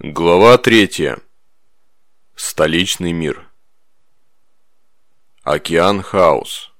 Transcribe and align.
Глава 0.00 0.58
третья. 0.58 1.18
Столичный 2.34 3.12
мир. 3.12 3.48
Океан 5.44 6.02
Хаус. 6.02 6.74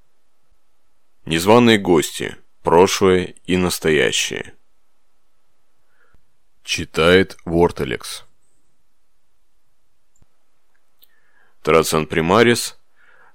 Незваные 1.25 1.79
гости. 1.79 2.37
Прошлое 2.65 3.37
и 3.45 3.57
настоящее. 3.57 4.57
Читает 6.65 7.37
Вортелекс. 7.45 8.25
Трацен 11.63 12.07
Примарис, 12.07 12.81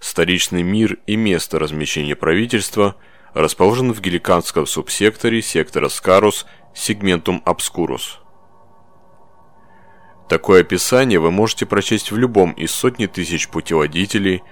столичный 0.02 0.62
мир 0.62 1.00
и 1.08 1.16
место 1.16 1.58
размещения 1.58 2.18
правительства 2.18 2.98
расположен 3.34 3.94
в 3.94 4.02
геликанском 4.02 4.68
субсекторе 4.68 5.42
сектора 5.42 5.88
Скарус 5.88 6.46
сегментум 6.76 7.42
Обскурус. 7.46 8.20
Такое 10.30 10.62
описание 10.62 11.20
вы 11.20 11.32
можете 11.32 11.66
прочесть 11.66 12.12
в 12.12 12.18
любом 12.18 12.52
из 12.52 12.70
сотни 12.70 13.08
тысяч 13.08 13.50
путеводителей, 13.50 14.44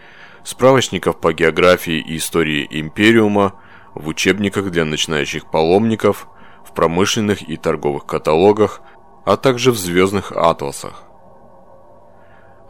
справочников 0.43 1.19
по 1.19 1.33
географии 1.33 1.99
и 1.99 2.17
истории 2.17 2.67
Империума, 2.71 3.53
в 3.93 4.07
учебниках 4.07 4.71
для 4.71 4.85
начинающих 4.85 5.51
паломников, 5.51 6.27
в 6.65 6.73
промышленных 6.73 7.47
и 7.47 7.57
торговых 7.57 8.07
каталогах, 8.07 8.81
а 9.23 9.37
также 9.37 9.71
в 9.71 9.77
звездных 9.77 10.31
атласах. 10.31 11.03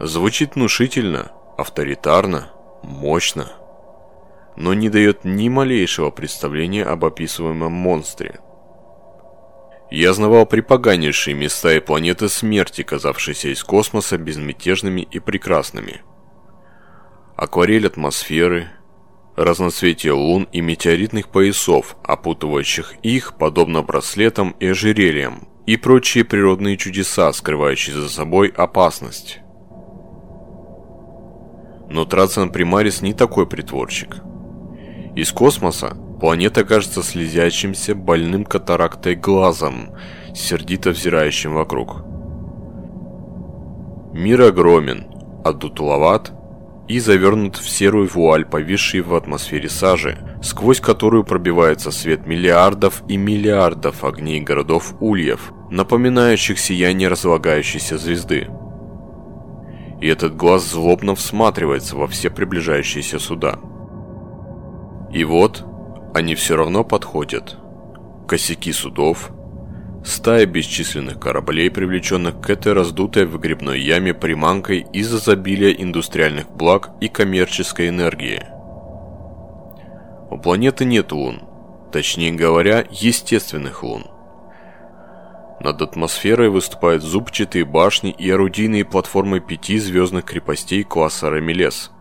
Звучит 0.02 0.56
внушительно, 0.56 1.32
авторитарно, 1.58 2.50
мощно, 2.84 3.54
но 4.58 4.74
не 4.74 4.90
дает 4.90 5.24
ни 5.24 5.48
малейшего 5.48 6.12
представления 6.12 6.84
об 6.84 7.06
описываемом 7.06 7.72
монстре– 7.72 8.42
я 9.90 10.14
знавал 10.14 10.46
припоганнейшие 10.46 11.34
места 11.34 11.74
и 11.76 11.80
планеты 11.80 12.30
смерти, 12.30 12.84
казавшиеся 12.84 13.50
из 13.50 13.64
космоса 13.64 14.18
безмятежными 14.18 15.08
и 15.10 15.20
прекрасными. 15.20 16.02
Акварель 17.36 17.88
атмосферы, 17.88 18.70
разноцветие 19.36 20.14
лун 20.14 20.48
и 20.52 20.62
метеоритных 20.62 21.30
поясов, 21.30 21.96
опутывающих 22.04 22.96
их, 23.04 23.38
подобно 23.38 23.84
браслетам 23.84 24.56
и 24.60 24.68
ожерельям, 24.68 25.48
и 25.66 25.78
прочие 25.78 26.26
природные 26.26 26.78
чудеса, 26.78 27.32
скрывающие 27.32 27.96
за 27.96 28.10
собой 28.10 28.50
опасность. 28.50 29.40
Но 31.90 32.04
Трацен 32.04 32.52
Примарис 32.52 33.02
не 33.02 33.14
такой 33.14 33.48
притворщик. 33.48 34.18
Из 35.16 35.32
космоса 35.32 35.98
Планета 36.20 36.64
кажется 36.64 37.04
слезящимся, 37.04 37.94
больным 37.94 38.44
катарактой 38.44 39.16
глазом, 39.16 39.92
сердито 40.34 40.90
взирающим 40.90 41.54
вокруг. 41.54 42.04
Мир 44.14 44.42
огромен, 44.42 45.06
одутловат 45.46 46.34
и 46.88 47.00
завернут 47.00 47.58
в 47.58 47.70
серую 47.70 48.10
вуаль, 48.10 48.46
повисший 48.46 49.02
в 49.02 49.14
атмосфере 49.14 49.70
сажи, 49.70 50.18
сквозь 50.42 50.80
которую 50.80 51.24
пробивается 51.24 51.92
свет 51.92 52.26
миллиардов 52.26 53.04
и 53.08 53.16
миллиардов 53.16 54.04
огней 54.04 54.40
городов 54.42 54.96
ульев, 55.00 55.52
напоминающих 55.70 56.58
сияние 56.58 57.10
разлагающейся 57.10 58.00
звезды. 58.00 58.48
И 60.02 60.08
этот 60.08 60.36
глаз 60.36 60.64
злобно 60.64 61.14
всматривается 61.14 61.96
во 61.96 62.08
все 62.08 62.32
приближающиеся 62.32 63.20
суда. 63.20 63.60
И 65.12 65.24
вот, 65.24 65.64
они 66.18 66.34
все 66.34 66.56
равно 66.56 66.84
подходят. 66.84 67.58
Косяки 68.28 68.74
судов, 68.74 69.30
стая 70.04 70.46
бесчисленных 70.48 71.20
кораблей, 71.20 71.70
привлеченных 71.70 72.42
к 72.42 72.50
этой 72.50 72.74
раздутой 72.74 73.26
выгребной 73.26 73.80
яме 73.80 74.14
приманкой 74.14 74.88
из 74.92 75.14
изобилия 75.14 75.72
индустриальных 75.72 76.50
благ 76.50 76.90
и 77.02 77.08
коммерческой 77.08 77.90
энергии. 77.90 78.44
У 80.30 80.40
планеты 80.40 80.86
нет 80.86 81.12
лун, 81.12 81.44
точнее 81.92 82.32
говоря, 82.32 82.86
естественных 82.90 83.84
лун. 83.84 84.06
Над 85.60 85.82
атмосферой 85.82 86.50
выступают 86.50 87.04
зубчатые 87.04 87.64
башни 87.64 88.12
и 88.12 88.30
орудийные 88.30 88.86
платформы 88.86 89.40
пяти 89.40 89.78
звездных 89.78 90.26
крепостей 90.26 90.84
класса 90.84 91.30
Рамелес, 91.30 91.92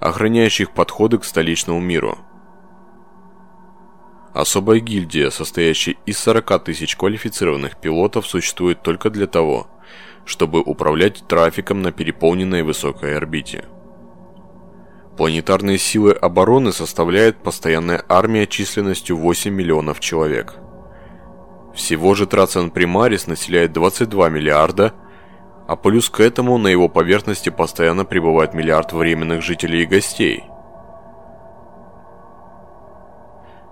охраняющих 0.00 0.72
подходы 0.72 1.18
к 1.18 1.24
столичному 1.24 1.80
миру– 1.80 2.18
Особая 4.34 4.80
гильдия, 4.80 5.28
состоящая 5.28 5.96
из 6.06 6.18
40 6.18 6.64
тысяч 6.64 6.96
квалифицированных 6.96 7.76
пилотов, 7.76 8.26
существует 8.26 8.82
только 8.82 9.10
для 9.10 9.26
того, 9.26 9.66
чтобы 10.24 10.60
управлять 10.60 11.24
трафиком 11.28 11.82
на 11.82 11.92
переполненной 11.92 12.62
высокой 12.62 13.16
орбите. 13.16 13.64
Планетарные 15.18 15.76
силы 15.76 16.12
обороны 16.12 16.72
составляет 16.72 17.42
постоянная 17.42 18.02
армия 18.08 18.46
численностью 18.46 19.18
8 19.18 19.52
миллионов 19.52 20.00
человек. 20.00 20.54
Всего 21.74 22.14
же 22.14 22.26
Трацен 22.26 22.70
Примарис 22.70 23.26
населяет 23.26 23.72
22 23.72 24.30
миллиарда, 24.30 24.94
а 25.68 25.76
плюс 25.76 26.08
к 26.08 26.20
этому 26.20 26.56
на 26.56 26.68
его 26.68 26.88
поверхности 26.88 27.50
постоянно 27.50 28.06
пребывает 28.06 28.54
миллиард 28.54 28.94
временных 28.94 29.42
жителей 29.42 29.82
и 29.82 29.86
гостей– 29.86 30.44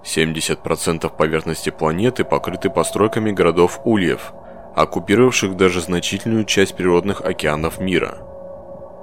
70% 0.04 1.14
поверхности 1.16 1.70
планеты 1.70 2.24
покрыты 2.24 2.70
постройками 2.70 3.32
городов 3.32 3.80
ульев, 3.84 4.32
оккупировавших 4.74 5.56
даже 5.56 5.80
значительную 5.80 6.44
часть 6.44 6.76
природных 6.76 7.20
океанов 7.20 7.80
мира. 7.80 8.18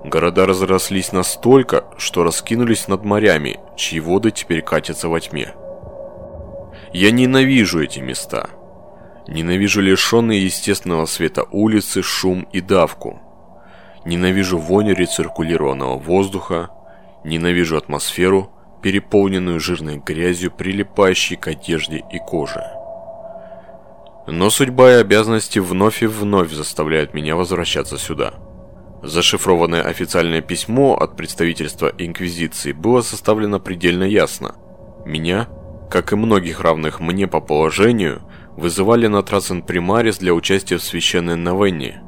Города 0.04 0.46
разрослись 0.46 1.12
настолько, 1.12 1.86
что 1.98 2.24
раскинулись 2.24 2.88
над 2.88 3.04
морями, 3.04 3.60
чьи 3.76 4.00
воды 4.00 4.32
теперь 4.32 4.62
катятся 4.62 5.10
во 5.10 5.20
тьме. 5.20 5.54
Я 6.94 7.12
ненавижу 7.12 7.84
эти 7.84 8.00
места. 8.00 8.50
Ненавижу 9.28 9.82
лишенные 9.82 10.46
естественного 10.46 11.06
света 11.06 11.44
улицы, 11.52 12.02
шум 12.02 12.48
и 12.54 12.62
давку. 12.62 13.20
Ненавижу 14.06 14.58
вонь 14.58 14.94
рециркулированного 14.94 15.98
воздуха. 15.98 16.70
Ненавижу 17.26 17.76
атмосферу, 17.76 18.52
переполненную 18.82 19.60
жирной 19.60 19.98
грязью, 19.98 20.52
прилипающей 20.52 21.36
к 21.36 21.48
одежде 21.48 22.04
и 22.12 22.20
коже. 22.20 22.64
Но 24.28 24.50
судьба 24.50 24.92
и 24.92 25.02
обязанности 25.02 25.60
вновь 25.60 26.04
и 26.04 26.06
вновь 26.06 26.52
заставляют 26.52 27.14
меня 27.14 27.36
возвращаться 27.36 27.98
сюда. 27.98 28.34
Зашифрованное 29.02 29.84
официальное 29.84 30.42
письмо 30.42 30.96
от 30.96 31.16
представительства 31.16 31.94
Инквизиции 31.98 32.72
было 32.72 33.02
составлено 33.02 33.60
предельно 33.60 34.04
ясно. 34.04 34.56
Меня, 35.06 35.48
как 35.90 36.12
и 36.12 36.16
многих 36.16 36.62
равных 36.62 37.00
мне 37.00 37.28
по 37.28 37.40
положению, 37.40 38.22
вызывали 38.58 39.08
на 39.08 39.24
Трасен 39.24 39.62
Примарис 39.62 40.18
для 40.18 40.34
участия 40.34 40.78
в 40.78 40.84
священной 40.84 41.36
новенне– 41.36 42.02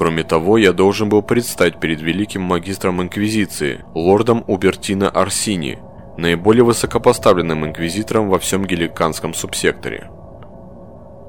Кроме 0.00 0.24
того, 0.24 0.56
я 0.56 0.72
должен 0.72 1.10
был 1.10 1.20
предстать 1.20 1.78
перед 1.78 2.00
великим 2.00 2.40
магистром 2.40 3.02
Инквизиции, 3.02 3.84
лордом 3.94 4.44
Убертино 4.46 5.10
Арсини, 5.10 5.78
наиболее 6.16 6.64
высокопоставленным 6.64 7.66
инквизитором 7.66 8.30
во 8.30 8.38
всем 8.38 8.64
геликанском 8.64 9.34
субсекторе. 9.34 10.10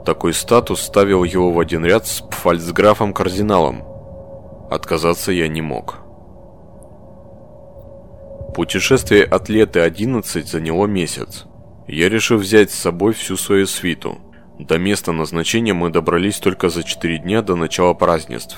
Такой 0.05 0.33
статус 0.33 0.79
ставил 0.79 1.25
его 1.25 1.51
в 1.51 1.59
один 1.59 1.83
ряд 1.83 2.07
с 2.07 2.23
фальцграфом-кардиналом. 2.31 3.83
Отказаться 4.71 5.33
я 5.33 5.49
не 5.49 5.61
мог. 5.61 5.97
Путешествие 8.55 9.25
от 9.25 9.49
лета 9.49 9.83
11 9.83 10.47
заняло 10.47 10.85
месяц. 10.85 11.43
Я 11.89 12.07
решил 12.07 12.38
взять 12.38 12.71
с 12.71 12.79
собой 12.79 13.11
всю 13.11 13.35
свою 13.35 13.67
свиту– 13.67 14.17
до 14.59 14.78
места 14.78 15.12
назначения 15.12 15.73
мы 15.73 15.89
добрались 15.89 16.38
только 16.38 16.69
за 16.69 16.84
4 16.84 17.19
дня 17.19 17.41
до 17.41 17.56
начала 17.56 17.94
празднеств. 17.94 18.57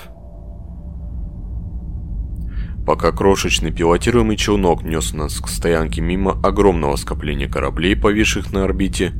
Пока 2.86 3.12
крошечный 3.12 3.72
пилотируемый 3.72 4.36
челнок 4.36 4.82
нес 4.82 5.14
нас 5.14 5.40
к 5.40 5.48
стоянке 5.48 6.02
мимо 6.02 6.32
огромного 6.42 6.96
скопления 6.96 7.48
кораблей, 7.48 7.96
повисших 7.96 8.52
на 8.52 8.64
орбите, 8.64 9.12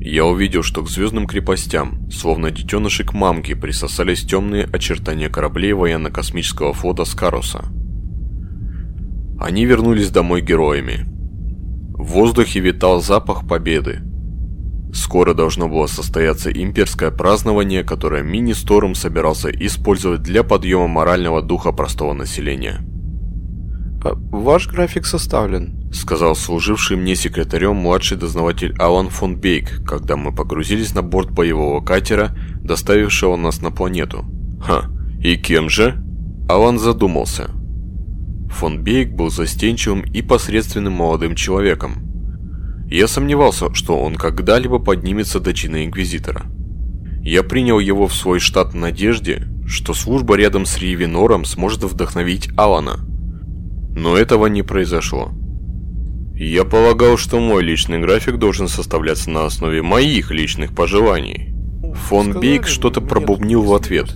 я 0.00 0.24
увидел, 0.24 0.62
что 0.62 0.82
к 0.82 0.88
звездным 0.88 1.26
крепостям, 1.26 2.10
словно 2.10 2.50
детеныши 2.50 3.04
к 3.04 3.12
мамке, 3.12 3.54
присосались 3.54 4.22
темные 4.22 4.64
очертания 4.64 5.28
кораблей 5.28 5.74
военно-космического 5.74 6.72
флота 6.72 7.04
Скаруса. 7.04 7.66
Они 9.38 9.66
вернулись 9.66 10.10
домой 10.10 10.40
героями. 10.40 11.06
В 11.94 12.04
воздухе 12.12 12.60
витал 12.60 13.00
запах 13.02 13.46
победы, 13.46 14.00
Скоро 14.92 15.34
должно 15.34 15.68
было 15.68 15.86
состояться 15.86 16.50
имперское 16.50 17.10
празднование, 17.10 17.84
которое 17.84 18.22
Мини-Сторм 18.22 18.94
собирался 18.94 19.50
использовать 19.50 20.22
для 20.22 20.42
подъема 20.42 20.88
морального 20.88 21.42
духа 21.42 21.72
простого 21.72 22.12
населения. 22.12 22.80
А, 24.02 24.14
«Ваш 24.14 24.68
график 24.68 25.06
составлен», 25.06 25.92
сказал 25.92 26.34
служивший 26.34 26.96
мне 26.96 27.14
секретарем 27.14 27.76
младший 27.76 28.16
дознаватель 28.16 28.74
Алан 28.78 29.08
фон 29.08 29.36
Бейк, 29.36 29.84
когда 29.86 30.16
мы 30.16 30.34
погрузились 30.34 30.94
на 30.94 31.02
борт 31.02 31.30
боевого 31.30 31.84
катера, 31.84 32.36
доставившего 32.62 33.36
нас 33.36 33.60
на 33.60 33.70
планету. 33.70 34.24
«Ха, 34.60 34.90
и 35.22 35.36
кем 35.36 35.68
же?» 35.68 36.02
Алан 36.48 36.78
задумался. 36.78 37.50
Фон 38.50 38.82
Бейк 38.82 39.12
был 39.12 39.30
застенчивым 39.30 40.00
и 40.00 40.22
посредственным 40.22 40.94
молодым 40.94 41.34
человеком. 41.34 42.09
Я 42.90 43.06
сомневался, 43.06 43.72
что 43.72 44.00
он 44.00 44.16
когда-либо 44.16 44.80
поднимется 44.80 45.38
до 45.38 45.54
чина 45.54 45.84
Инквизитора. 45.84 46.46
Я 47.22 47.44
принял 47.44 47.78
его 47.78 48.08
в 48.08 48.14
свой 48.14 48.40
штат 48.40 48.72
в 48.72 48.76
надежде, 48.76 49.46
что 49.64 49.94
служба 49.94 50.34
рядом 50.34 50.66
с 50.66 50.76
Ривенором 50.78 51.44
сможет 51.44 51.84
вдохновить 51.84 52.48
Алана. 52.56 52.98
Но 53.94 54.16
этого 54.16 54.46
не 54.46 54.62
произошло. 54.64 55.30
Я 56.34 56.64
полагал, 56.64 57.16
что 57.16 57.38
мой 57.38 57.62
личный 57.62 58.00
график 58.00 58.38
должен 58.38 58.66
составляться 58.66 59.30
на 59.30 59.44
основе 59.44 59.82
моих 59.82 60.32
личных 60.32 60.74
пожеланий. 60.74 61.54
Фон 62.08 62.32
Бейк 62.40 62.66
что-то 62.66 63.00
пробубнил 63.00 63.62
в 63.62 63.72
ответ. 63.72 64.08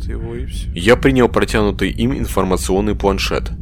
Я 0.74 0.96
принял 0.96 1.28
протянутый 1.28 1.90
им 1.90 2.12
информационный 2.16 2.96
планшет. 2.96 3.52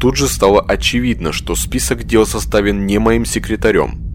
Тут 0.00 0.16
же 0.16 0.26
стало 0.26 0.60
очевидно, 0.60 1.32
что 1.32 1.54
список 1.54 2.04
дел 2.04 2.26
составлен 2.26 2.86
не 2.86 2.98
моим 2.98 3.24
секретарем. 3.24 4.07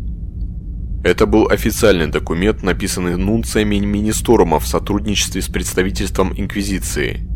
Это 1.03 1.25
был 1.25 1.50
официальный 1.50 2.07
документ, 2.07 2.63
написанный 2.63 3.17
нунциями 3.17 3.75
Министорума 3.75 4.59
в 4.61 4.65
сотрудничестве 4.65 5.41
с 5.41 5.47
представительством 5.47 6.33
Инквизиции. 6.33 7.27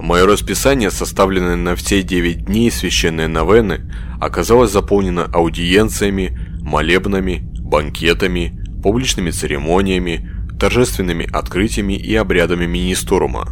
Мое 0.00 0.24
расписание, 0.24 0.90
составленное 0.90 1.56
на 1.56 1.76
все 1.76 2.02
9 2.02 2.46
дней 2.46 2.70
священной 2.70 3.28
новены, 3.28 3.92
оказалось 4.18 4.72
заполнено 4.72 5.24
аудиенциями, 5.24 6.38
молебнами, 6.62 7.46
банкетами, 7.60 8.58
публичными 8.82 9.30
церемониями, 9.30 10.30
торжественными 10.58 11.28
открытиями 11.30 11.92
и 11.92 12.14
обрядами 12.14 12.64
Министорума. 12.64 13.50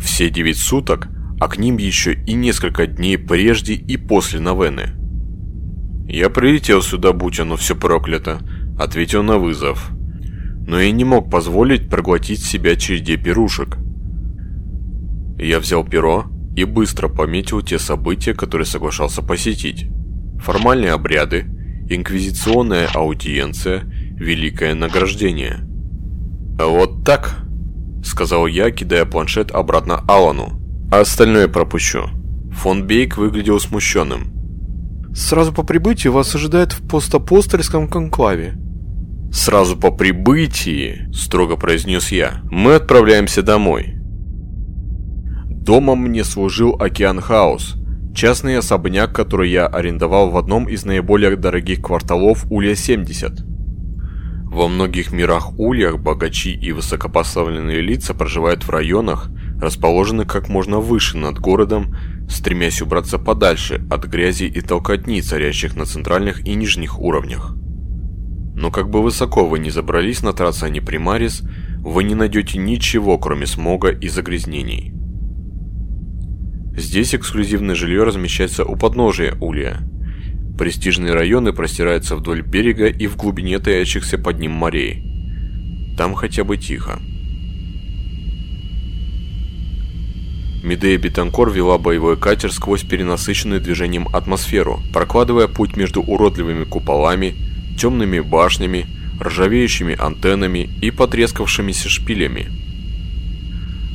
Все 0.00 0.30
9 0.30 0.56
суток, 0.56 1.08
а 1.38 1.46
к 1.48 1.58
ним 1.58 1.76
еще 1.76 2.14
и 2.14 2.32
несколько 2.32 2.86
дней 2.86 3.18
прежде 3.18 3.74
и 3.74 3.98
после 3.98 4.40
новены– 4.40 4.94
«Я 6.12 6.28
прилетел 6.28 6.82
сюда, 6.82 7.14
будь 7.14 7.40
оно 7.40 7.56
все 7.56 7.74
проклято»,— 7.74 8.40
ответил 8.78 9.22
на 9.22 9.38
вызов. 9.38 9.90
Но 10.66 10.78
я 10.78 10.92
не 10.92 11.04
мог 11.04 11.30
позволить 11.30 11.88
проглотить 11.88 12.44
себя 12.44 12.76
череде 12.76 13.16
пирушек. 13.16 13.78
Я 15.38 15.58
взял 15.58 15.84
перо 15.84 16.26
и 16.54 16.64
быстро 16.64 17.08
пометил 17.08 17.62
те 17.62 17.78
события, 17.78 18.34
которые 18.34 18.66
соглашался 18.66 19.22
посетить. 19.22 19.86
Формальные 20.38 20.92
обряды, 20.92 21.46
инквизиционная 21.88 22.88
аудиенция, 22.92 23.80
великое 23.80 24.74
награждение. 24.74 25.60
«А 26.60 26.66
«Вот 26.66 27.06
так»,— 27.06 27.42
сказал 28.04 28.46
я, 28.46 28.70
кидая 28.70 29.06
планшет 29.06 29.50
обратно 29.50 30.04
Алану. 30.06 30.60
«А 30.92 31.00
остальное 31.00 31.48
пропущу». 31.48 32.10
Фон 32.50 32.86
Бейк 32.86 33.16
выглядел 33.16 33.58
смущенным. 33.58 34.31
Сразу 35.14 35.52
по 35.52 35.62
прибытии 35.62 36.08
вас 36.08 36.34
ожидает 36.34 36.72
в 36.72 36.88
постапостольском 36.88 37.86
конклаве. 37.88 38.54
Сразу 39.30 39.76
по 39.76 39.90
прибытии, 39.90 41.08
строго 41.12 41.56
произнес 41.56 42.12
я, 42.12 42.42
мы 42.50 42.74
отправляемся 42.74 43.42
домой. 43.42 43.94
Домом 45.48 46.00
мне 46.00 46.24
служил 46.24 46.76
Океан 46.78 47.20
Хаус, 47.20 47.76
частный 48.14 48.58
особняк, 48.58 49.14
который 49.14 49.50
я 49.50 49.66
арендовал 49.66 50.30
в 50.30 50.36
одном 50.36 50.68
из 50.68 50.84
наиболее 50.84 51.36
дорогих 51.36 51.82
кварталов 51.82 52.44
Улья-70. 52.50 53.44
Во 54.50 54.68
многих 54.68 55.12
мирах 55.12 55.58
Ульях 55.58 55.98
богачи 55.98 56.52
и 56.52 56.72
высокопоставленные 56.72 57.80
лица 57.80 58.12
проживают 58.12 58.64
в 58.64 58.70
районах, 58.70 59.30
расположенных 59.62 60.26
как 60.26 60.48
можно 60.48 60.80
выше 60.80 61.16
над 61.16 61.38
городом 61.38 61.94
стремясь 62.32 62.82
убраться 62.82 63.18
подальше 63.18 63.84
от 63.90 64.06
грязи 64.06 64.44
и 64.44 64.60
толкотни, 64.60 65.20
царящих 65.20 65.76
на 65.76 65.84
центральных 65.84 66.46
и 66.46 66.54
нижних 66.54 66.98
уровнях. 66.98 67.54
Но 68.54 68.70
как 68.70 68.90
бы 68.90 69.02
высоко 69.02 69.46
вы 69.46 69.58
ни 69.58 69.70
забрались 69.70 70.22
на 70.22 70.32
Трацане 70.32 70.80
Примарис, 70.80 71.42
вы 71.78 72.04
не 72.04 72.14
найдете 72.14 72.58
ничего, 72.58 73.18
кроме 73.18 73.46
смога 73.46 73.88
и 73.88 74.08
загрязнений. 74.08 74.92
Здесь 76.76 77.14
эксклюзивное 77.14 77.74
жилье 77.74 78.04
размещается 78.04 78.64
у 78.64 78.76
подножия 78.76 79.36
Улья. 79.40 79.80
Престижные 80.58 81.12
районы 81.12 81.52
простираются 81.52 82.16
вдоль 82.16 82.42
берега 82.42 82.86
и 82.86 83.06
в 83.06 83.16
глубине 83.16 83.58
таящихся 83.58 84.16
под 84.18 84.38
ним 84.38 84.52
морей. 84.52 85.04
Там 85.98 86.14
хотя 86.14 86.44
бы 86.44 86.56
тихо. 86.56 87.00
Медея 90.62 90.96
Бетанкор 90.96 91.50
вела 91.50 91.76
боевой 91.76 92.16
катер 92.16 92.52
сквозь 92.52 92.82
перенасыщенную 92.82 93.60
движением 93.60 94.08
атмосферу, 94.12 94.80
прокладывая 94.92 95.48
путь 95.48 95.76
между 95.76 96.02
уродливыми 96.02 96.64
куполами, 96.64 97.34
темными 97.76 98.20
башнями, 98.20 98.86
ржавеющими 99.20 99.96
антеннами 99.98 100.70
и 100.80 100.92
потрескавшимися 100.92 101.88
шпилями. 101.88 102.46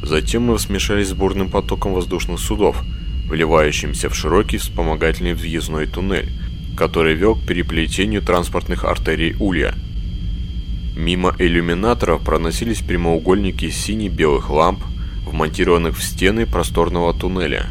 Затем 0.04 0.44
мы 0.44 0.60
смешались 0.60 1.10
с 1.10 1.14
бурным 1.14 1.50
потоком 1.50 1.94
воздушных 1.94 2.40
судов, 2.40 2.84
вливающимся 3.30 4.10
в 4.10 4.16
широкий 4.16 4.58
вспомогательный 4.58 5.34
въездной 5.34 5.86
туннель, 5.86 6.30
который 6.76 7.16
вел 7.16 7.36
к 7.36 7.46
переплетению 7.46 8.22
транспортных 8.22 8.84
артерий 8.84 9.36
Улья. 9.40 9.74
Мимо 10.98 11.34
иллюминаторов 11.40 12.24
проносились 12.24 12.82
прямоугольники 12.82 13.70
сине-белых 13.70 14.50
ламп, 14.50 14.84
вмонтированных 15.28 15.98
в 15.98 16.04
стены 16.04 16.46
просторного 16.46 17.14
туннеля. 17.14 17.68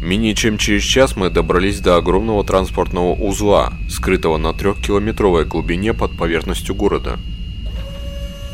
Менее 0.00 0.34
чем 0.34 0.58
через 0.58 0.82
час 0.82 1.16
мы 1.16 1.28
добрались 1.28 1.80
до 1.80 1.96
огромного 1.96 2.44
транспортного 2.44 3.14
узла, 3.14 3.72
скрытого 3.90 4.38
на 4.38 4.52
трехкилометровой 4.52 5.44
глубине 5.44 5.92
под 5.92 6.16
поверхностью 6.16 6.74
города. 6.74 7.18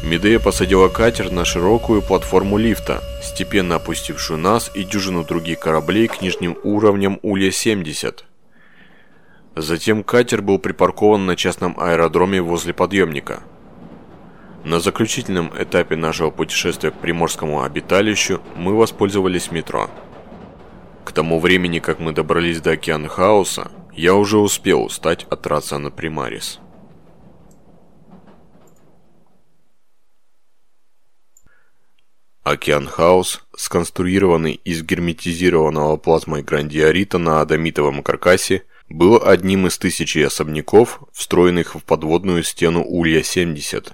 Медея 0.02 0.38
посадила 0.38 0.88
катер 0.88 1.30
на 1.30 1.44
широкую 1.44 2.02
платформу 2.02 2.58
лифта, 2.58 3.02
степенно 3.22 3.76
опустившую 3.76 4.38
нас 4.38 4.70
и 4.74 4.84
дюжину 4.84 5.24
других 5.24 5.60
кораблей 5.60 6.08
к 6.08 6.20
нижним 6.22 6.56
уровням 6.62 7.18
Улья-70. 7.22 8.22
Затем 9.56 10.02
катер 10.02 10.42
был 10.42 10.58
припаркован 10.58 11.26
на 11.26 11.36
частном 11.36 11.78
аэродроме 11.78 12.42
возле 12.42 12.72
подъемника– 12.72 13.42
на 14.64 14.80
заключительном 14.80 15.52
этапе 15.56 15.94
нашего 15.94 16.30
путешествия 16.30 16.90
к 16.90 16.98
приморскому 16.98 17.62
обиталищу 17.62 18.40
мы 18.56 18.74
воспользовались 18.74 19.50
метро. 19.50 19.90
К 21.04 21.12
тому 21.12 21.38
времени, 21.38 21.78
как 21.78 22.00
мы 22.00 22.12
добрались 22.12 22.60
до 22.60 22.72
Океана 22.72 23.08
Хаоса, 23.08 23.70
я 23.92 24.14
уже 24.14 24.38
успел 24.38 24.82
устать 24.82 25.26
от 25.30 25.46
Рациана 25.46 25.90
Примарис. 25.90 26.60
Океан 32.42 32.86
Хаус, 32.86 33.42
сконструированный 33.56 34.52
из 34.52 34.82
герметизированного 34.82 35.96
плазмой 35.96 36.42
грандиорита 36.42 37.18
на 37.18 37.40
адамитовом 37.40 38.02
каркасе, 38.02 38.64
был 38.88 39.22
одним 39.24 39.66
из 39.66 39.78
тысячи 39.78 40.18
особняков, 40.18 41.00
встроенных 41.12 41.74
в 41.74 41.82
подводную 41.84 42.42
стену 42.42 42.84
Улья-70. 42.84 43.92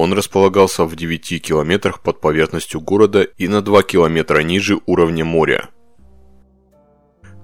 Он 0.00 0.12
располагался 0.12 0.84
в 0.84 0.94
9 0.94 1.42
километрах 1.42 1.98
под 2.02 2.20
поверхностью 2.20 2.80
города 2.80 3.22
и 3.22 3.48
на 3.48 3.62
2 3.62 3.82
километра 3.82 4.42
ниже 4.42 4.78
уровня 4.86 5.24
моря. 5.24 5.70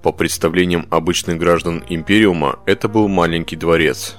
По 0.01 0.13
представлениям 0.13 0.87
обычных 0.89 1.37
граждан 1.37 1.83
Империума, 1.89 2.59
это 2.65 2.87
был 2.87 3.09
маленький 3.09 3.57
дворец. 3.57 4.15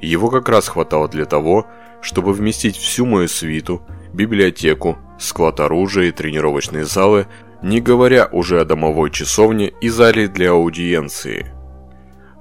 Его 0.00 0.30
как 0.30 0.48
раз 0.48 0.66
хватало 0.66 1.06
для 1.06 1.26
того, 1.26 1.68
чтобы 2.00 2.32
вместить 2.32 2.76
всю 2.76 3.06
мою 3.06 3.28
свиту, 3.28 3.86
библиотеку, 4.12 4.98
склад 5.20 5.60
оружия 5.60 6.06
и 6.06 6.10
тренировочные 6.10 6.84
залы, 6.84 7.28
не 7.62 7.80
говоря 7.80 8.28
уже 8.32 8.60
о 8.60 8.64
домовой 8.64 9.12
часовне 9.12 9.72
и 9.80 9.88
зале 9.90 10.26
для 10.26 10.50
аудиенции. 10.50 11.46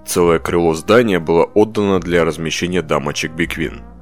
Целое 0.07 0.39
крыло 0.39 0.73
здания 0.73 1.19
было 1.19 1.43
отдано 1.43 1.99
для 1.99 2.25
размещения 2.25 2.81
дамочек 2.81 3.33
Биквин– 3.33 3.83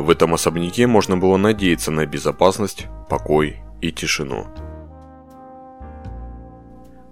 в 0.00 0.10
этом 0.10 0.34
особняке 0.34 0.86
можно 0.86 1.16
было 1.16 1.36
надеяться 1.36 1.90
на 1.90 2.06
безопасность, 2.06 2.86
покой 3.08 3.60
и 3.80 3.92
тишину. 3.92 4.46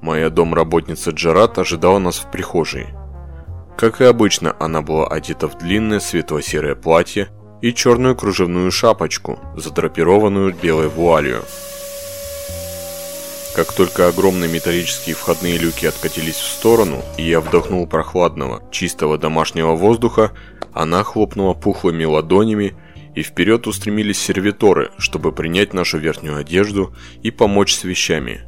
Моя 0.00 0.30
домработница 0.30 1.10
Джарат 1.10 1.58
ожидала 1.58 1.98
нас 1.98 2.18
в 2.18 2.30
прихожей. 2.30 2.86
Как 3.76 4.00
и 4.00 4.04
обычно, 4.04 4.54
она 4.60 4.82
была 4.82 5.06
одета 5.08 5.48
в 5.48 5.58
длинное 5.58 6.00
светло-серое 6.00 6.76
платье 6.76 7.28
и 7.60 7.74
черную 7.74 8.14
кружевную 8.14 8.70
шапочку, 8.70 9.38
задрапированную 9.56 10.54
белой 10.54 10.88
вуалью. 10.88 11.42
Как 13.56 13.72
только 13.72 14.06
огромные 14.06 14.52
металлические 14.52 15.16
входные 15.16 15.56
люки 15.56 15.86
откатились 15.86 16.36
в 16.36 16.46
сторону, 16.46 17.02
и 17.16 17.22
я 17.22 17.40
вдохнул 17.40 17.86
прохладного, 17.86 18.62
чистого 18.70 19.16
домашнего 19.16 19.74
воздуха, 19.74 20.32
она 20.74 21.02
хлопнула 21.02 21.54
пухлыми 21.54 22.04
ладонями, 22.04 22.74
и 23.14 23.22
вперед 23.22 23.66
устремились 23.66 24.18
сервиторы, 24.18 24.90
чтобы 24.98 25.32
принять 25.32 25.72
нашу 25.72 25.96
верхнюю 25.96 26.36
одежду 26.36 26.94
и 27.22 27.30
помочь 27.30 27.74
с 27.74 27.84
вещами. 27.84 28.42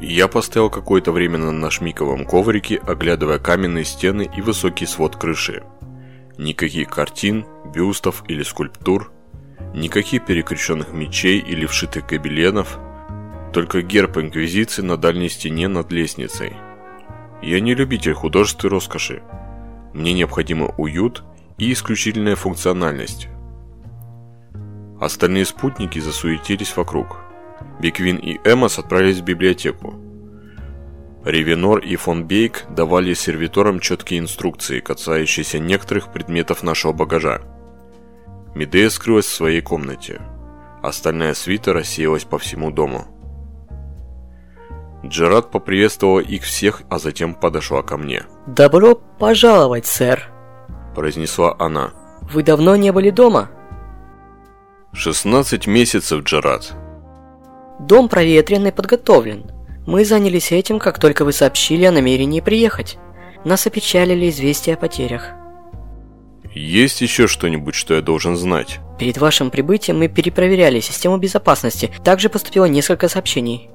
Я 0.00 0.28
постоял 0.28 0.70
какое-то 0.70 1.12
время 1.12 1.36
на 1.36 1.52
нашмиковом 1.52 2.24
коврике, 2.24 2.78
оглядывая 2.78 3.38
каменные 3.38 3.84
стены 3.84 4.30
и 4.34 4.40
высокий 4.40 4.86
свод 4.86 5.16
крыши. 5.16 5.62
Никаких 6.38 6.88
картин, 6.88 7.44
бюстов 7.66 8.24
или 8.28 8.42
скульптур, 8.42 9.12
никаких 9.74 10.24
перекрещенных 10.24 10.94
мечей 10.94 11.38
или 11.38 11.66
вшитых 11.66 12.06
гобеленов, 12.06 12.78
только 13.52 13.82
герб 13.82 14.18
Инквизиции 14.18 14.82
на 14.82 14.96
дальней 14.96 15.28
стене 15.28 15.68
над 15.68 15.90
лестницей. 15.92 16.52
Я 17.42 17.60
не 17.60 17.74
любитель 17.74 18.14
художеств 18.14 18.64
и 18.64 18.68
роскоши. 18.68 19.22
Мне 19.94 20.12
необходимо 20.12 20.74
уют 20.76 21.22
и 21.56 21.72
исключительная 21.72 22.36
функциональность. 22.36 23.28
Остальные 25.00 25.44
спутники 25.44 25.98
засуетились 25.98 26.76
вокруг. 26.76 27.18
Биквин 27.80 28.16
и 28.16 28.38
Эмос 28.44 28.78
отправились 28.78 29.18
в 29.18 29.24
библиотеку. 29.24 29.94
Ревенор 31.24 31.78
и 31.78 31.96
фон 31.96 32.24
Бейк 32.26 32.64
давали 32.70 33.14
сервиторам 33.14 33.80
четкие 33.80 34.20
инструкции, 34.20 34.80
касающиеся 34.80 35.58
некоторых 35.58 36.12
предметов 36.12 36.62
нашего 36.62 36.92
багажа. 36.92 37.42
Медея 38.54 38.88
скрылась 38.88 39.26
в 39.26 39.34
своей 39.34 39.60
комнате. 39.60 40.20
Остальная 40.82 41.34
свита 41.34 41.72
рассеялась 41.72 42.24
по 42.24 42.38
всему 42.38 42.70
дому. 42.70 43.17
Джерад 45.08 45.50
поприветствовала 45.50 46.20
их 46.20 46.42
всех, 46.42 46.82
а 46.88 46.98
затем 46.98 47.34
подошла 47.34 47.82
ко 47.82 47.96
мне. 47.96 48.24
«Добро 48.46 48.94
пожаловать, 48.94 49.86
сэр!» 49.86 50.30
произнесла 50.98 51.54
она. 51.60 51.92
«Вы 52.22 52.42
давно 52.42 52.74
не 52.74 52.90
были 52.90 53.10
дома?» 53.10 53.50
«16 54.92 55.70
месяцев, 55.70 56.24
Джерад». 56.24 56.72
«Дом 57.78 58.08
проветрен 58.08 58.66
и 58.66 58.72
подготовлен. 58.72 59.44
Мы 59.86 60.04
занялись 60.04 60.50
этим, 60.50 60.80
как 60.80 60.98
только 60.98 61.24
вы 61.24 61.32
сообщили 61.32 61.84
о 61.84 61.92
намерении 61.92 62.40
приехать. 62.40 62.98
Нас 63.44 63.64
опечалили 63.64 64.28
известия 64.28 64.74
о 64.74 64.76
потерях». 64.76 65.30
«Есть 66.52 67.00
еще 67.00 67.28
что-нибудь, 67.28 67.76
что 67.76 67.94
я 67.94 68.00
должен 68.00 68.36
знать?» 68.36 68.80
Перед 68.98 69.18
вашим 69.18 69.50
прибытием 69.50 70.00
мы 70.00 70.08
перепроверяли 70.08 70.80
систему 70.80 71.18
безопасности. 71.18 71.92
Также 72.02 72.28
поступило 72.28 72.64
несколько 72.64 73.08
сообщений. 73.08 73.70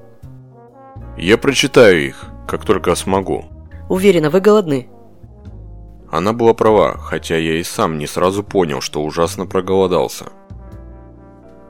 Я 1.16 1.38
прочитаю 1.38 2.06
их, 2.06 2.26
как 2.48 2.64
только 2.64 2.94
смогу. 2.94 3.46
Уверена, 3.88 4.30
вы 4.30 4.40
голодны. 4.40 4.88
Она 6.10 6.32
была 6.32 6.54
права, 6.54 6.96
хотя 6.96 7.36
я 7.36 7.58
и 7.58 7.62
сам 7.62 7.98
не 7.98 8.06
сразу 8.06 8.42
понял, 8.42 8.80
что 8.80 9.02
ужасно 9.02 9.46
проголодался. 9.46 10.26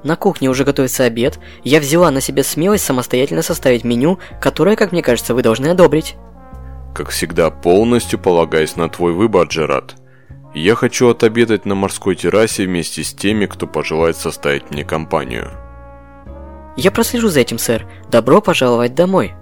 На 0.03 0.17
кухне 0.17 0.51
уже 0.51 0.65
готовится 0.65 1.05
обед. 1.05 1.41
Я 1.63 1.81
взяла 1.81 2.11
на 2.11 2.21
себя 2.21 2.45
смелость 2.45 2.85
самостоятельно 2.85 3.43
составить 3.43 3.85
меню, 3.85 4.19
которое, 4.41 4.77
как 4.77 4.93
мне 4.93 5.03
кажется, 5.03 5.35
вы 5.35 5.43
должны 5.43 5.69
одобрить. 5.69 6.17
Как 6.95 7.09
всегда, 7.09 7.51
полностью 7.51 8.19
полагаясь 8.19 8.77
на 8.77 8.89
твой 8.89 9.15
выбор, 9.15 9.47
Джерад. 9.47 9.97
Я 10.55 10.75
хочу 10.75 11.09
отобедать 11.09 11.65
на 11.65 11.75
морской 11.75 12.15
террасе 12.15 12.67
вместе 12.67 13.03
с 13.03 13.15
теми, 13.15 13.47
кто 13.47 13.67
пожелает 13.67 14.17
составить 14.17 14.71
мне 14.71 14.85
компанию. 14.85 15.51
Я 16.77 16.91
прослежу 16.91 17.29
за 17.29 17.41
этим, 17.41 17.59
сэр. 17.59 17.87
Добро 18.11 18.41
пожаловать 18.41 18.95
домой. 18.95 19.35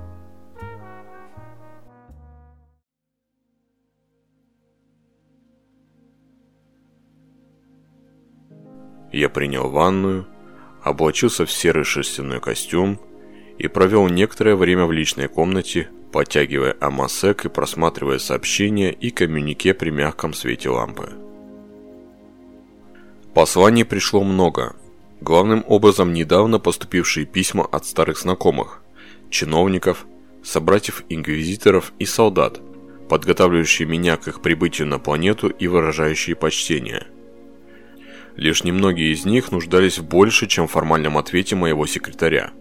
Я 9.12 9.28
принял 9.28 9.68
ванную, 9.68 10.26
облачился 10.82 11.44
в 11.44 11.52
серый 11.52 11.84
шерстяной 11.84 12.40
костюм 12.40 12.98
и 13.58 13.68
провел 13.68 14.08
некоторое 14.08 14.56
время 14.56 14.86
в 14.86 14.92
личной 14.92 15.28
комнате, 15.28 15.90
подтягивая 16.12 16.76
амасек 16.80 17.44
и 17.44 17.48
просматривая 17.48 18.18
сообщения 18.18 18.90
и 18.90 19.10
коммюнике 19.10 19.74
при 19.74 19.90
мягком 19.90 20.32
свете 20.32 20.70
лампы. 20.70 21.12
Посланий 23.34 23.84
пришло 23.84 24.22
много. 24.24 24.76
Главным 25.22 25.64
образом 25.68 26.12
недавно 26.12 26.58
поступившие 26.58 27.26
письма 27.26 27.64
от 27.64 27.86
старых 27.86 28.18
знакомых, 28.18 28.82
чиновников, 29.30 30.06
собратьев-инквизиторов 30.42 31.92
и 31.98 32.04
солдат, 32.04 32.60
подготавливающие 33.08 33.86
меня 33.86 34.16
к 34.16 34.28
их 34.28 34.42
прибытию 34.42 34.88
на 34.88 34.98
планету 34.98 35.48
и 35.48 35.68
выражающие 35.68 36.36
почтение– 36.36 37.06
Лишь 38.36 38.64
немногие 38.64 39.12
из 39.12 39.24
них 39.24 39.52
нуждались 39.52 39.98
в 39.98 40.04
больше, 40.04 40.46
чем 40.46 40.66
формальном 40.66 41.18
ответе 41.18 41.54
моего 41.54 41.86
секретаря. 41.86 42.52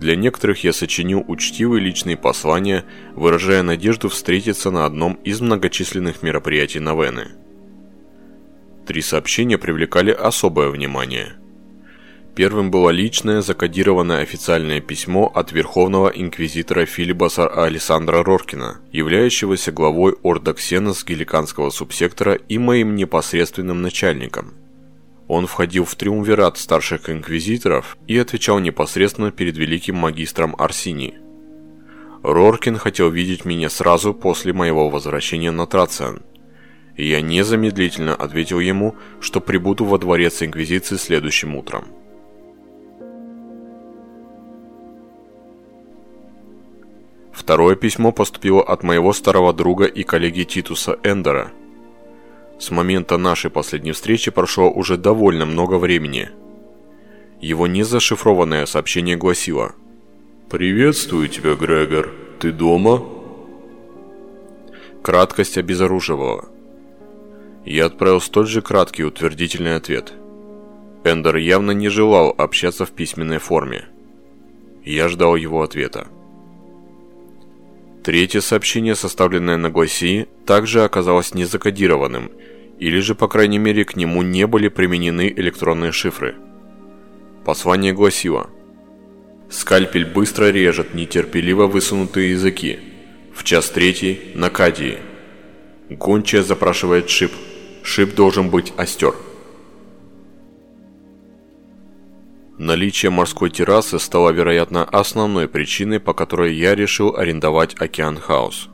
Для 0.00 0.16
некоторых 0.16 0.64
я 0.64 0.72
сочинил 0.72 1.24
учтивые 1.28 1.80
личные 1.80 2.16
послания, 2.16 2.84
выражая 3.14 3.62
надежду 3.62 4.08
встретиться 4.08 4.70
на 4.72 4.84
одном 4.84 5.14
из 5.24 5.40
многочисленных 5.40 6.22
мероприятий 6.22 6.80
Новены. 6.80 7.28
Три 8.86 9.00
сообщения 9.00 9.58
привлекали 9.58 10.10
особое 10.10 10.70
внимание. 10.70 11.34
Первым 12.34 12.70
было 12.70 12.90
личное 12.90 13.42
закодированное 13.42 14.22
официальное 14.22 14.80
письмо 14.80 15.30
от 15.34 15.52
Верховного 15.52 16.08
Инквизитора 16.08 16.86
Филибаса 16.86 17.46
Александра 17.46 18.22
Роркина, 18.22 18.80
являющегося 18.90 19.70
главой 19.70 20.14
Орда 20.22 20.54
Ксенос 20.54 21.04
Геликанского 21.04 21.70
субсектора 21.70 22.34
и 22.34 22.58
моим 22.58 22.94
непосредственным 22.94 23.82
начальником– 23.82 24.54
он 25.28 25.46
входил 25.46 25.86
в 25.86 25.94
триумвират 25.94 26.58
старших 26.58 27.08
инквизиторов 27.08 27.96
и 28.06 28.18
отвечал 28.18 28.58
непосредственно 28.58 29.30
перед 29.30 29.56
великим 29.56 29.96
магистром 29.96 30.54
Арсини. 30.58 31.14
Роркин 32.22 32.76
хотел 32.76 33.08
видеть 33.08 33.46
меня 33.46 33.70
сразу 33.70 34.12
после 34.12 34.52
моего 34.52 34.90
возвращения 34.90 35.50
на 35.50 35.66
Трациан, 35.66 36.20
я 36.98 37.22
незамедлительно 37.22 38.14
ответил 38.14 38.60
ему, 38.60 38.94
что 39.20 39.40
прибуду 39.40 39.86
во 39.86 39.96
дворец 39.96 40.42
Инквизиции 40.42 40.96
следующим 40.96 41.56
утром. 41.56 41.86
Второе 47.32 47.76
письмо 47.76 48.12
поступило 48.12 48.62
от 48.62 48.82
моего 48.82 49.12
старого 49.12 49.52
друга 49.52 49.84
и 49.84 50.02
коллеги 50.02 50.44
Титуса 50.44 50.98
Эндера– 51.02 51.50
с 52.62 52.70
момента 52.70 53.16
нашей 53.16 53.50
последней 53.50 53.90
встречи 53.90 54.30
прошло 54.30 54.70
уже 54.70 54.96
довольно 54.96 55.46
много 55.46 55.78
времени. 55.78 56.30
Его 57.40 57.66
незашифрованное 57.66 58.66
сообщение 58.66 59.16
гласило 59.16 59.72
«Приветствую 60.48 61.26
тебя, 61.26 61.56
Грегор. 61.56 62.12
Ты 62.38 62.52
дома?» 62.52 63.02
Краткость 65.02 65.58
обезоруживала. 65.58 66.50
Я 67.64 67.86
отправил 67.86 68.20
столь 68.20 68.46
же 68.46 68.62
краткий 68.62 69.02
утвердительный 69.02 69.74
ответ. 69.74 70.12
Эндер 71.02 71.38
явно 71.38 71.72
не 71.72 71.88
желал 71.88 72.32
общаться 72.38 72.86
в 72.86 72.92
письменной 72.92 73.38
форме. 73.38 73.86
Я 74.84 75.08
ждал 75.08 75.34
его 75.34 75.62
ответа. 75.62 76.06
Третье 78.04 78.40
сообщение, 78.40 78.96
составленное 78.96 79.56
на 79.56 79.70
Гласии, 79.70 80.26
также 80.44 80.82
оказалось 80.82 81.34
незакодированным 81.34 82.32
или 82.80 82.98
же, 82.98 83.14
по 83.14 83.28
крайней 83.28 83.58
мере, 83.58 83.84
к 83.84 83.94
нему 83.94 84.22
не 84.22 84.44
были 84.48 84.66
применены 84.66 85.32
электронные 85.36 85.92
шифры. 85.92 86.34
Послание 87.44 87.92
гласило 87.92 88.50
«Скальпель 89.50 90.06
быстро 90.06 90.50
режет 90.50 90.94
нетерпеливо 90.94 91.66
высунутые 91.66 92.32
языки. 92.32 92.80
В 93.32 93.44
час 93.44 93.70
третий 93.70 94.32
на 94.34 94.50
Кадии. 94.50 94.98
Гончая 95.88 96.42
запрашивает 96.42 97.08
шип. 97.08 97.30
Шип 97.84 98.16
должен 98.16 98.50
быть 98.50 98.72
остер». 98.76 99.14
Наличие 102.58 103.10
морской 103.10 103.50
террасы 103.50 103.98
стало, 103.98 104.30
вероятно, 104.30 104.84
основной 104.84 105.48
причиной, 105.48 106.00
по 106.00 106.12
которой 106.12 106.54
я 106.54 106.74
решил 106.74 107.16
арендовать 107.16 107.74
Океан 107.80 108.18
Хаус. 108.18 108.68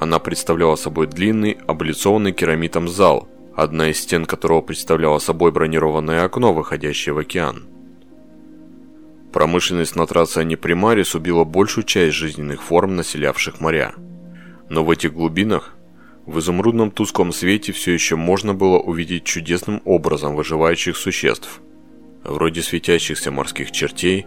Она 0.00 0.18
представляла 0.18 0.76
собой 0.76 1.08
длинный, 1.08 1.58
облицованный 1.66 2.32
керамитом 2.32 2.88
зал, 2.88 3.28
одна 3.54 3.90
из 3.90 4.00
стен 4.00 4.24
которого 4.24 4.62
представляла 4.62 5.18
собой 5.18 5.52
бронированное 5.52 6.24
окно, 6.24 6.54
выходящее 6.54 7.12
в 7.12 7.18
океан. 7.18 7.66
Промышленность 9.32 9.94
на 9.94 10.06
трассе 10.06 10.42
Непримарис 10.42 11.14
убила 11.14 11.44
большую 11.44 11.84
часть 11.84 12.14
жизненных 12.14 12.62
форм, 12.62 12.96
населявших 12.96 13.60
моря. 13.60 13.94
Но 14.70 14.84
в 14.84 14.90
этих 14.90 15.12
глубинах, 15.12 15.74
в 16.24 16.38
изумрудном 16.38 16.90
тусклом 16.90 17.32
свете 17.32 17.72
все 17.72 17.92
еще 17.92 18.16
можно 18.16 18.54
было 18.54 18.78
увидеть 18.78 19.24
чудесным 19.24 19.82
образом 19.84 20.34
выживающих 20.34 20.96
существ, 20.96 21.60
вроде 22.24 22.62
светящихся 22.62 23.30
морских 23.30 23.72
чертей 23.72 24.26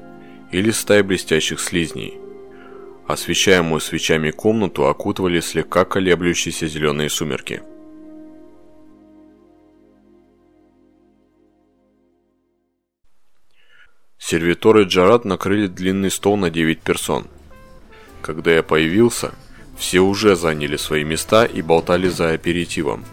или 0.52 0.72
стая 0.72 1.04
блестящих 1.04 1.60
слизней. 1.60 2.18
Освещаемую 3.08 3.82
свечами 3.82 4.32
комнату 4.32 4.88
окутывали 4.88 5.40
слегка 5.40 5.86
колеблющиеся 5.86 6.68
зеленые 6.68 7.10
сумерки. 7.10 7.62
Сервиторы 14.18 14.84
Джарат 14.84 15.26
накрыли 15.26 15.68
длинный 15.68 16.10
стол 16.10 16.38
на 16.38 16.50
9 16.50 16.80
персон. 16.80 17.28
Когда 18.22 18.52
я 18.52 18.64
появился, 18.64 19.34
все 19.78 20.00
уже 20.00 20.36
заняли 20.36 20.78
свои 20.78 21.04
места 21.04 21.44
и 21.44 21.62
болтали 21.62 22.08
за 22.08 22.32
аперитивом. 22.32 23.04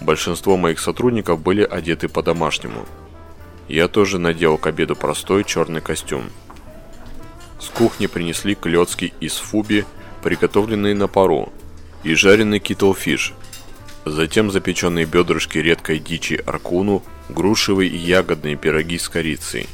Большинство 0.00 0.56
моих 0.56 0.78
сотрудников 0.78 1.40
были 1.40 1.62
одеты 1.62 2.08
по-домашнему. 2.08 2.84
Я 3.68 3.88
тоже 3.88 4.18
надел 4.18 4.58
к 4.58 4.66
обеду 4.66 4.94
простой 4.94 5.44
черный 5.44 5.80
костюм. 5.80 6.30
С 7.60 7.68
кухни 7.68 8.06
принесли 8.06 8.54
клетки 8.54 9.12
из 9.20 9.34
фуби, 9.34 9.84
приготовленные 10.22 10.94
на 10.94 11.08
пару, 11.08 11.52
и 12.04 12.14
жареный 12.14 12.60
китлфиш. 12.60 13.34
Затем 14.04 14.52
запеченные 14.52 15.04
бедрышки 15.04 15.58
редкой 15.58 15.98
дичи 15.98 16.40
аркуну, 16.46 17.02
грушевые 17.28 17.90
и 17.90 17.96
ягодные 17.96 18.56
пироги 18.56 18.98
с 18.98 19.08
корицей. 19.08 19.68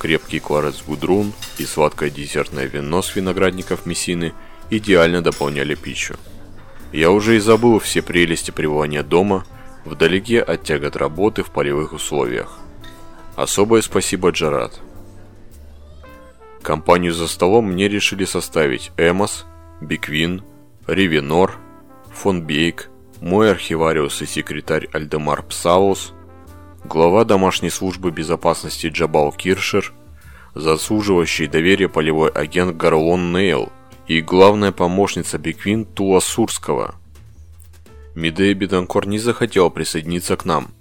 Крепкий 0.00 0.40
кварец 0.40 0.82
гудрун 0.84 1.32
и 1.58 1.66
сладкое 1.66 2.10
десертное 2.10 2.64
вино 2.66 3.02
с 3.02 3.14
виноградников 3.14 3.86
Мессины 3.86 4.32
идеально 4.70 5.22
дополняли 5.22 5.74
пищу. 5.74 6.16
Я 6.92 7.12
уже 7.12 7.36
и 7.36 7.38
забыл 7.38 7.78
все 7.78 8.02
прелести 8.02 8.50
пребывания 8.50 9.04
дома, 9.04 9.44
вдалеке 9.84 10.40
от 10.40 10.62
тягот 10.62 10.96
работы 10.96 11.42
в 11.42 11.50
полевых 11.50 11.92
условиях. 11.92 12.58
Особое 13.36 13.82
спасибо 13.82 14.30
Джарат. 14.30 14.80
Компанию 16.62 17.14
за 17.14 17.26
столом 17.26 17.72
мне 17.72 17.88
решили 17.88 18.24
составить 18.24 18.92
Эмос, 18.98 19.46
Биквин, 19.80 20.42
Ривенор, 20.86 21.56
фон 22.12 22.42
Бейк, 22.42 22.90
мой 23.20 23.50
архивариус 23.50 24.20
и 24.22 24.26
секретарь 24.26 24.88
Альдемар 24.92 25.42
Псаус, 25.42 26.12
глава 26.84 27.24
домашней 27.24 27.70
службы 27.70 28.10
безопасности 28.10 28.88
Джабал 28.88 29.32
Киршер, 29.32 29.92
заслуживающий 30.54 31.46
доверия 31.46 31.88
полевой 31.88 32.30
агент 32.30 32.76
Гарлон 32.76 33.32
Нейл 33.32 33.70
и 34.06 34.20
главная 34.20 34.72
помощница 34.72 35.38
Биквин 35.38 35.84
Тула 35.84 36.20
Сурскова. 36.20 36.99
Медея 38.14 38.54
Бетанкор 38.54 39.06
не 39.06 39.18
захотела 39.18 39.68
присоединиться 39.68 40.36
к 40.36 40.44
нам, 40.44 40.72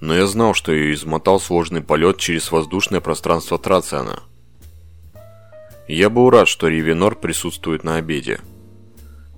но 0.00 0.14
я 0.14 0.26
знал, 0.26 0.54
что 0.54 0.72
ее 0.72 0.94
измотал 0.94 1.40
сложный 1.40 1.80
полет 1.80 2.18
через 2.18 2.50
воздушное 2.50 3.00
пространство 3.00 3.58
Трациана– 3.58 4.22
я 5.88 6.10
был 6.10 6.30
рад, 6.30 6.48
что 6.48 6.66
Ривенор 6.68 7.14
присутствует 7.14 7.84
на 7.84 7.96
обеде. 7.96 8.40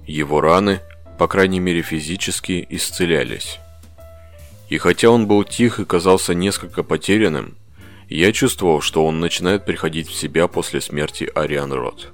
Его 0.07 0.41
раны, 0.41 0.81
по 1.19 1.29
крайней 1.29 1.61
мере 1.61 1.83
физически, 1.83 2.67
исцелялись. 2.71 3.59
И 4.71 4.79
хотя 4.79 5.11
он 5.11 5.27
был 5.27 5.45
тих 5.45 5.79
и 5.79 5.85
казался 5.85 6.35
несколько 6.35 6.83
потерянным, 6.83 7.57
я 8.09 8.33
чувствовал, 8.33 8.81
что 8.81 9.05
он 9.05 9.21
начинает 9.21 9.67
приходить 9.67 10.09
в 10.09 10.15
себя 10.15 10.49
после 10.49 10.81
смерти 10.81 11.31
Ариан 11.35 11.73
Рот. 11.73 12.13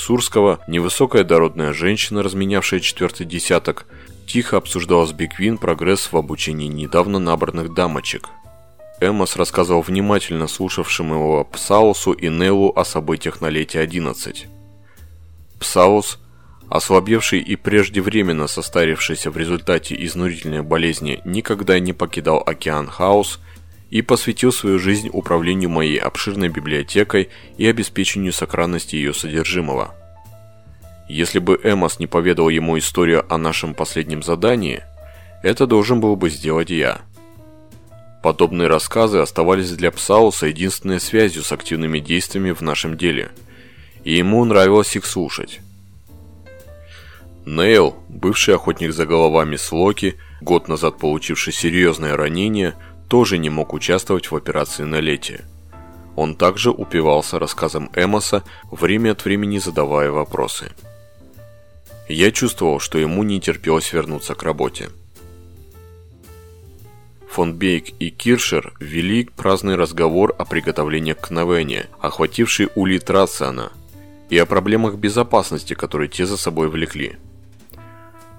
Сурского, 0.00 0.60
невысокая 0.66 1.24
дородная 1.24 1.72
женщина, 1.72 2.22
разменявшая 2.22 2.80
четвертый 2.80 3.26
десяток, 3.26 3.86
тихо 4.26 4.56
обсуждала 4.56 5.06
с 5.06 5.12
Биквин 5.12 5.58
прогресс 5.58 6.10
в 6.10 6.16
обучении 6.16 6.68
недавно 6.68 7.18
набранных 7.18 7.74
дамочек– 7.74 8.28
Эммос 9.00 9.36
рассказывал 9.36 9.80
внимательно 9.80 10.46
слушавшим 10.46 11.12
его 11.12 11.44
Псаусу 11.44 12.12
и 12.12 12.28
Неллу 12.28 12.72
о 12.76 12.84
событиях 12.84 13.40
на 13.40 13.48
Лете 13.48 13.80
11. 13.80 14.46
Псаус, 15.58 16.18
ослабевший 16.68 17.40
и 17.40 17.56
преждевременно 17.56 18.46
состарившийся 18.46 19.30
в 19.30 19.38
результате 19.38 19.96
изнурительной 20.04 20.62
болезни, 20.62 21.20
никогда 21.24 21.78
не 21.78 21.94
покидал 21.94 22.42
океан 22.44 22.88
Хаус 22.88 23.40
и 23.88 24.02
посвятил 24.02 24.52
свою 24.52 24.78
жизнь 24.78 25.08
управлению 25.10 25.70
моей 25.70 25.96
обширной 25.96 26.48
библиотекой 26.48 27.30
и 27.56 27.66
обеспечению 27.66 28.34
сохранности 28.34 28.96
ее 28.96 29.14
содержимого. 29.14 29.94
Если 31.10 31.40
бы 31.40 31.60
Эмос 31.62 31.98
не 31.98 32.06
поведал 32.06 32.48
ему 32.48 32.78
историю 32.78 33.26
о 33.28 33.36
нашем 33.36 33.74
последнем 33.74 34.22
задании, 34.22 34.84
это 35.42 35.66
должен 35.66 36.00
был 36.00 36.16
бы 36.16 36.30
сделать 36.30 36.70
я– 36.70 37.02
Подобные 38.22 38.68
рассказы 38.68 39.18
оставались 39.18 39.70
для 39.72 39.90
Псауса 39.90 40.46
единственной 40.46 41.00
связью 41.00 41.42
с 41.42 41.52
активными 41.52 42.00
действиями 42.00 42.50
в 42.50 42.60
нашем 42.60 42.98
деле, 42.98 43.30
и 44.04 44.14
ему 44.14 44.44
нравилось 44.44 44.94
их 44.94 45.06
слушать. 45.06 45.60
Нейл, 47.46 47.96
бывший 48.08 48.54
охотник 48.54 48.92
за 48.92 49.06
головами 49.06 49.56
с 49.56 49.72
Локи, 49.72 50.16
год 50.42 50.68
назад 50.68 50.98
получивший 50.98 51.54
серьезное 51.54 52.14
ранение, 52.14 52.74
тоже 53.08 53.38
не 53.38 53.48
мог 53.48 53.72
участвовать 53.72 54.30
в 54.30 54.36
операции 54.36 54.84
на 54.84 55.00
лете. 55.00 55.46
Он 56.14 56.34
также 56.34 56.70
упивался 56.70 57.38
рассказом 57.38 57.90
Эмоса, 57.96 58.44
время 58.70 59.12
от 59.12 59.24
времени 59.24 59.56
задавая 59.56 60.10
вопросы. 60.10 60.72
Я 62.10 62.30
чувствовал, 62.30 62.80
что 62.80 62.98
ему 62.98 63.22
не 63.22 63.40
терпелось 63.40 63.92
вернуться 63.92 64.34
к 64.34 64.42
работе 64.42 64.90
фон 67.30 67.54
Бейк 67.54 67.94
и 68.00 68.10
Киршер 68.10 68.74
вели 68.80 69.24
праздный 69.24 69.76
разговор 69.76 70.34
о 70.36 70.44
приготовлении 70.44 71.12
к 71.12 71.30
Новене, 71.30 71.86
охвативший 72.00 72.68
улит 72.74 73.08
Рациана, 73.08 73.72
и 74.28 74.36
о 74.36 74.46
проблемах 74.46 74.96
безопасности, 74.96 75.74
которые 75.74 76.08
те 76.08 76.26
за 76.26 76.36
собой 76.36 76.68
влекли. 76.68 77.16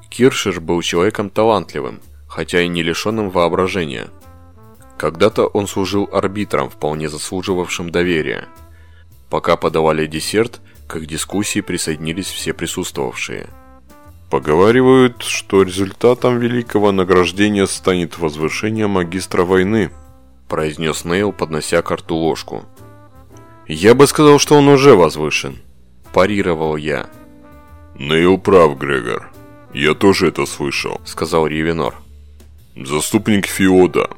Киршер 0.10 0.60
был 0.60 0.82
человеком 0.82 1.30
талантливым, 1.30 2.02
хотя 2.28 2.62
и 2.62 2.68
не 2.68 2.84
лишенным 2.84 3.30
воображения. 3.30 4.10
Когда-то 4.98 5.48
он 5.48 5.68
служил 5.68 6.10
арбитром, 6.12 6.70
вполне 6.70 7.10
заслуживавшим 7.10 7.90
доверия. 7.90 8.50
Пока 9.30 9.56
подавали 9.56 10.06
десерт, 10.06 10.62
к 11.00 11.06
дискуссии 11.06 11.62
присоединились 11.62 12.30
все 12.30 12.54
присутствовавшие– 12.54 13.48
Поговаривают, 14.32 15.24
что 15.24 15.62
результатом 15.62 16.40
великого 16.40 16.94
награждения 16.94 17.66
станет 17.66 18.18
возвышение 18.18 18.88
магистра 18.88 19.44
войны, 19.44 19.92
произнес 20.48 21.04
Нейл, 21.04 21.34
поднося 21.34 21.82
карту 21.82 22.16
ложку. 22.16 22.64
Я 23.68 23.94
бы 23.94 24.08
сказал, 24.08 24.40
что 24.40 24.56
он 24.56 24.70
уже 24.70 24.96
возвышен, 24.96 25.58
парировал 26.14 26.78
я. 26.78 27.10
Нейл 27.96 28.38
прав, 28.38 28.78
Грегор. 28.78 29.30
Я 29.74 29.96
тоже 29.96 30.30
это 30.30 30.46
слышал, 30.46 31.02
сказал 31.04 31.46
Ривенор. 31.46 31.96
Заступник 32.78 33.48
Феода. 33.48 34.12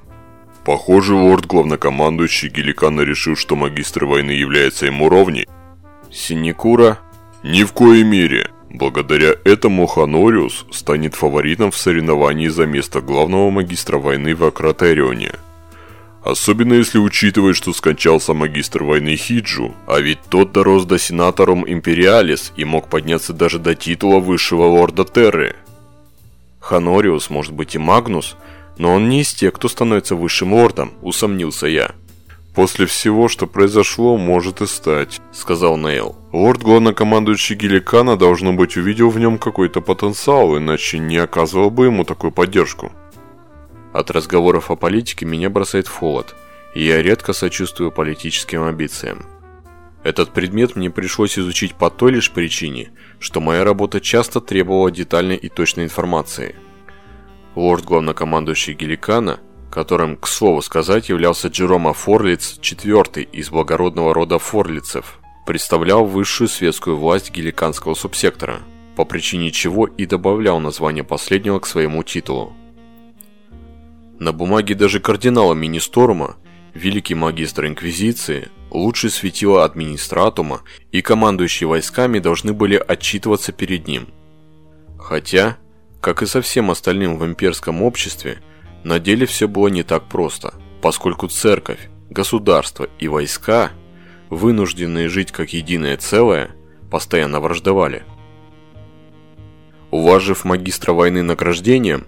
Похоже, 0.64 1.16
лорд-главнокомандующий 1.16 2.50
Геликана 2.50 3.02
решил, 3.02 3.36
что 3.36 3.56
магистр 3.56 4.06
войны 4.06 4.32
является 4.32 4.86
ему 4.86 5.10
ровней. 5.10 5.48
Синекура? 6.14 7.00
Ни 7.44 7.64
в 7.64 7.74
коей 7.74 8.04
мере. 8.04 8.52
Благодаря 8.70 9.36
этому 9.44 9.88
Ханориус 9.88 10.66
станет 10.72 11.16
фаворитом 11.16 11.72
в 11.72 11.78
соревновании 11.78 12.50
за 12.50 12.66
место 12.68 13.02
главного 13.02 13.50
магистра 13.50 13.98
войны 13.98 14.36
в 14.36 14.44
Акратерионе. 14.44 15.32
Особенно 16.24 16.74
если 16.74 17.00
учитывать, 17.00 17.58
что 17.58 17.74
скончался 17.74 18.34
магистр 18.34 18.84
войны 18.84 19.16
Хиджу, 19.16 19.74
а 19.88 20.00
ведь 20.00 20.20
тот 20.30 20.52
дорос 20.52 20.86
до 20.86 20.98
сенаторум 20.98 21.66
Империалис 21.68 22.54
и 22.56 22.64
мог 22.64 22.90
подняться 22.90 23.34
даже 23.34 23.60
до 23.60 23.76
титула 23.76 24.20
высшего 24.20 24.64
лорда 24.64 25.06
Терры. 25.06 25.56
Ханориус 26.60 27.30
может 27.30 27.54
быть 27.54 27.76
и 27.76 27.80
Магнус, 27.80 28.38
но 28.78 28.94
он 28.94 29.10
не 29.10 29.22
из 29.22 29.34
тех, 29.34 29.54
кто 29.54 29.68
становится 29.68 30.16
высшим 30.16 30.54
лордом, 30.54 30.94
усомнился 31.02 31.68
я. 31.68 31.92
«После 32.54 32.86
всего, 32.86 33.28
что 33.30 33.48
произошло, 33.48 34.16
может 34.16 34.62
и 34.62 34.68
стать»,— 34.68 35.22
сказал 35.32 35.76
Нейл. 35.76 36.16
«Лорд 36.32 36.62
главнокомандующий 36.62 37.56
Геликана, 37.56 38.16
должно 38.16 38.54
быть, 38.54 38.78
увидел 38.78 39.10
в 39.10 39.20
нем 39.20 39.40
какой-то 39.40 39.82
потенциал, 39.82 40.56
иначе 40.58 41.00
не 41.00 41.18
оказывал 41.18 41.72
бы 41.72 41.86
ему 41.86 42.04
такую 42.06 42.32
поддержку». 42.32 42.92
От 43.92 44.12
разговоров 44.12 44.70
о 44.70 44.76
политике 44.76 45.26
меня 45.26 45.50
бросает 45.50 45.88
в 45.88 45.96
холод, 45.96 46.36
и 46.76 46.86
я 46.86 47.02
редко 47.02 47.34
сочувствую 47.34 47.92
политическим 47.92 48.64
амбициям. 48.64 49.26
Этот 50.04 50.32
предмет 50.32 50.76
мне 50.76 50.92
пришлось 50.92 51.40
изучить 51.40 51.74
по 51.74 51.90
той 51.90 52.12
лишь 52.12 52.30
причине, 52.30 52.92
что 53.20 53.40
моя 53.40 53.64
работа 53.64 54.00
часто 54.00 54.42
требовала 54.42 54.92
детальной 54.92 55.38
и 55.38 55.50
точной 55.50 55.86
информации. 55.86 56.56
Лорд 57.56 57.84
главнокомандующий 57.86 58.74
Геликана– 58.74 59.40
которым, 59.74 60.18
к 60.18 60.28
слову 60.28 60.62
сказать, 60.62 61.10
являлся 61.10 61.48
Джерома 61.48 61.94
Форлиц 61.94 62.60
IV 62.62 63.24
из 63.24 63.50
благородного 63.50 64.14
рода 64.14 64.38
Форлицев, 64.38 65.20
представлял 65.48 66.06
высшую 66.06 66.48
светскую 66.48 66.96
власть 66.96 67.32
геликанского 67.32 67.96
субсектора, 67.96 68.60
по 68.96 69.04
причине 69.04 69.50
чего 69.50 69.88
и 69.88 70.06
добавлял 70.06 70.60
название 70.60 71.04
последнего 71.04 71.58
к 71.58 71.66
своему 71.66 72.04
титулу. 72.04 72.54
На 74.20 74.32
бумаге 74.32 74.76
даже 74.76 75.00
кардинала 75.00 75.56
Министорума, 75.56 76.36
великий 76.76 77.16
магистр 77.16 77.66
Инквизиции, 77.66 78.50
лучший 78.70 79.10
светило 79.10 79.66
администратума 79.66 80.62
и 80.92 81.02
командующие 81.02 81.68
войсками 81.68 82.20
должны 82.20 82.54
были 82.54 82.76
отчитываться 82.76 83.52
перед 83.52 83.88
ним. 83.88 84.10
Хотя, 85.00 85.58
как 86.00 86.22
и 86.22 86.28
со 86.28 86.44
всем 86.44 86.70
остальным 86.70 87.18
в 87.18 87.26
имперском 87.26 87.82
обществе, 87.82 88.38
на 88.84 89.00
деле 89.00 89.26
все 89.26 89.48
было 89.48 89.68
не 89.68 89.84
так 89.84 90.06
просто, 90.06 90.54
поскольку 90.82 91.28
церковь, 91.28 91.90
государство 92.10 92.88
и 93.00 93.08
войска, 93.08 93.72
вынужденные 94.30 95.10
жить 95.10 95.32
как 95.32 95.54
единое 95.54 95.98
целое, 95.98 96.52
постоянно 96.92 97.40
враждовали. 97.40 98.04
Уважив 99.92 100.44
магистра 100.44 100.92
войны 100.94 101.22
награждением, 101.22 102.06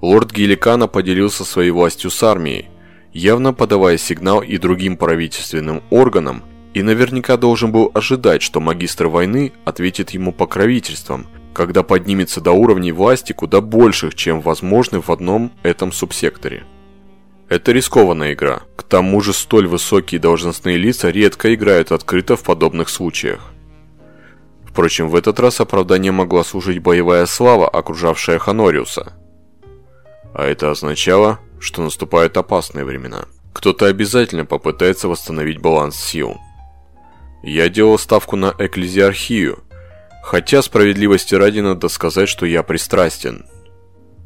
лорд 0.00 0.32
Геликана 0.32 0.86
поделился 0.86 1.44
своей 1.44 1.70
властью 1.70 2.10
с 2.10 2.22
армией, 2.22 2.66
явно 3.12 3.52
подавая 3.52 3.98
сигнал 3.98 4.40
и 4.40 4.56
другим 4.58 4.96
правительственным 4.96 5.82
органам, 5.90 6.44
и 6.74 6.82
наверняка 6.82 7.36
должен 7.36 7.70
был 7.70 7.90
ожидать, 7.94 8.42
что 8.42 8.60
магистр 8.60 9.06
войны 9.06 9.52
ответит 9.64 10.10
ему 10.10 10.32
покровительством, 10.32 11.26
когда 11.54 11.82
поднимется 11.82 12.40
до 12.40 12.52
уровней 12.52 12.92
власти 12.92 13.32
куда 13.32 13.60
больших, 13.60 14.14
чем 14.14 14.40
возможны 14.40 15.00
в 15.00 15.10
одном 15.10 15.52
этом 15.62 15.92
субсекторе. 15.92 16.64
Это 17.48 17.72
рискованная 17.72 18.32
игра, 18.32 18.62
к 18.76 18.82
тому 18.82 19.20
же 19.20 19.32
столь 19.32 19.68
высокие 19.68 20.20
должностные 20.20 20.76
лица 20.76 21.10
редко 21.10 21.54
играют 21.54 21.92
открыто 21.92 22.36
в 22.36 22.42
подобных 22.42 22.88
случаях. 22.88 23.40
Впрочем, 24.66 25.08
в 25.08 25.14
этот 25.14 25.38
раз 25.38 25.60
оправдание 25.60 26.10
могла 26.10 26.42
служить 26.42 26.80
боевая 26.80 27.26
слава, 27.26 27.68
окружавшая 27.68 28.40
Ханориуса. 28.40 29.12
А 30.34 30.44
это 30.44 30.72
означало, 30.72 31.38
что 31.60 31.82
наступают 31.82 32.36
опасные 32.36 32.84
времена. 32.84 33.26
Кто-то 33.52 33.86
обязательно 33.86 34.44
попытается 34.44 35.06
восстановить 35.06 35.60
баланс 35.60 35.96
сил. 35.96 36.38
Я 37.44 37.68
делал 37.68 37.98
ставку 37.98 38.34
на 38.34 38.52
экклезиархию, 38.58 39.62
хотя 40.24 40.62
справедливости 40.62 41.34
ради 41.34 41.60
надо 41.60 41.88
сказать, 41.88 42.30
что 42.30 42.46
я 42.46 42.62
пристрастен. 42.62 43.44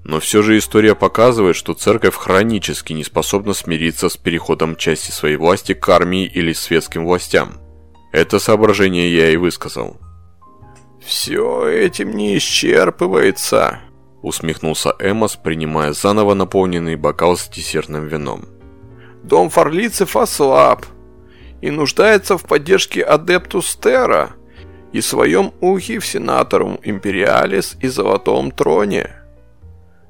Но 0.05 0.21
все 0.21 0.43
же 0.43 0.57
история 0.57 0.95
показывает, 0.95 1.57
что 1.57 1.75
церковь 1.75 2.15
хронически 2.15 2.93
не 2.93 3.03
способна 3.03 3.53
смириться 3.53 4.09
с 4.09 4.17
переходом 4.17 4.77
части 4.77 5.11
своей 5.11 5.37
власти 5.37 5.75
к 5.75 5.89
армии 5.89 6.25
или 6.25 6.53
светским 6.53 7.05
властям. 7.05 7.59
Это 8.13 8.39
соображение 8.39 9.15
я 9.15 9.31
и 9.31 9.37
высказал. 9.37 9.99
«Все 11.05 11.67
этим 11.69 12.17
не 12.17 12.39
исчерпывается», 12.39 13.81
усмехнулся 14.23 14.95
Эмос, 15.01 15.37
принимая 15.37 15.93
заново 15.93 16.35
наполненный 16.35 16.97
бокал 16.97 17.37
с 17.37 17.49
десертным 17.49 18.07
вином. 18.07 18.45
Дом 19.25 19.51
фарлицев 19.51 20.17
ослаб 20.17 20.87
и 21.61 21.71
нуждается 21.71 22.39
в 22.39 22.45
поддержке 22.45 23.03
Адептус 23.03 23.77
Терра 23.77 24.37
и 24.93 25.01
своем 25.01 25.53
ухе 25.61 25.99
в 25.99 26.07
Сенаторум 26.07 26.79
Империалис 26.83 27.77
и 27.81 27.89
Золотом 27.89 28.51
Троне. 28.51 29.11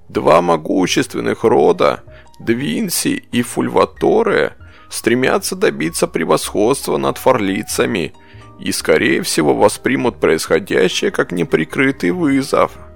Два 0.08 0.40
могущественных 0.40 1.44
рода, 1.44 2.04
Двинси 2.40 3.24
и 3.32 3.42
Фульваторе, 3.42 4.54
стремятся 4.88 5.56
добиться 5.56 6.06
превосходства 6.06 6.96
над 6.96 7.18
фарлицами 7.18 8.14
и, 8.58 8.72
скорее 8.72 9.22
всего, 9.22 9.54
воспримут 9.54 10.18
происходящее 10.20 11.10
как 11.10 11.32
неприкрытый 11.32 12.10
вызов– 12.10 12.72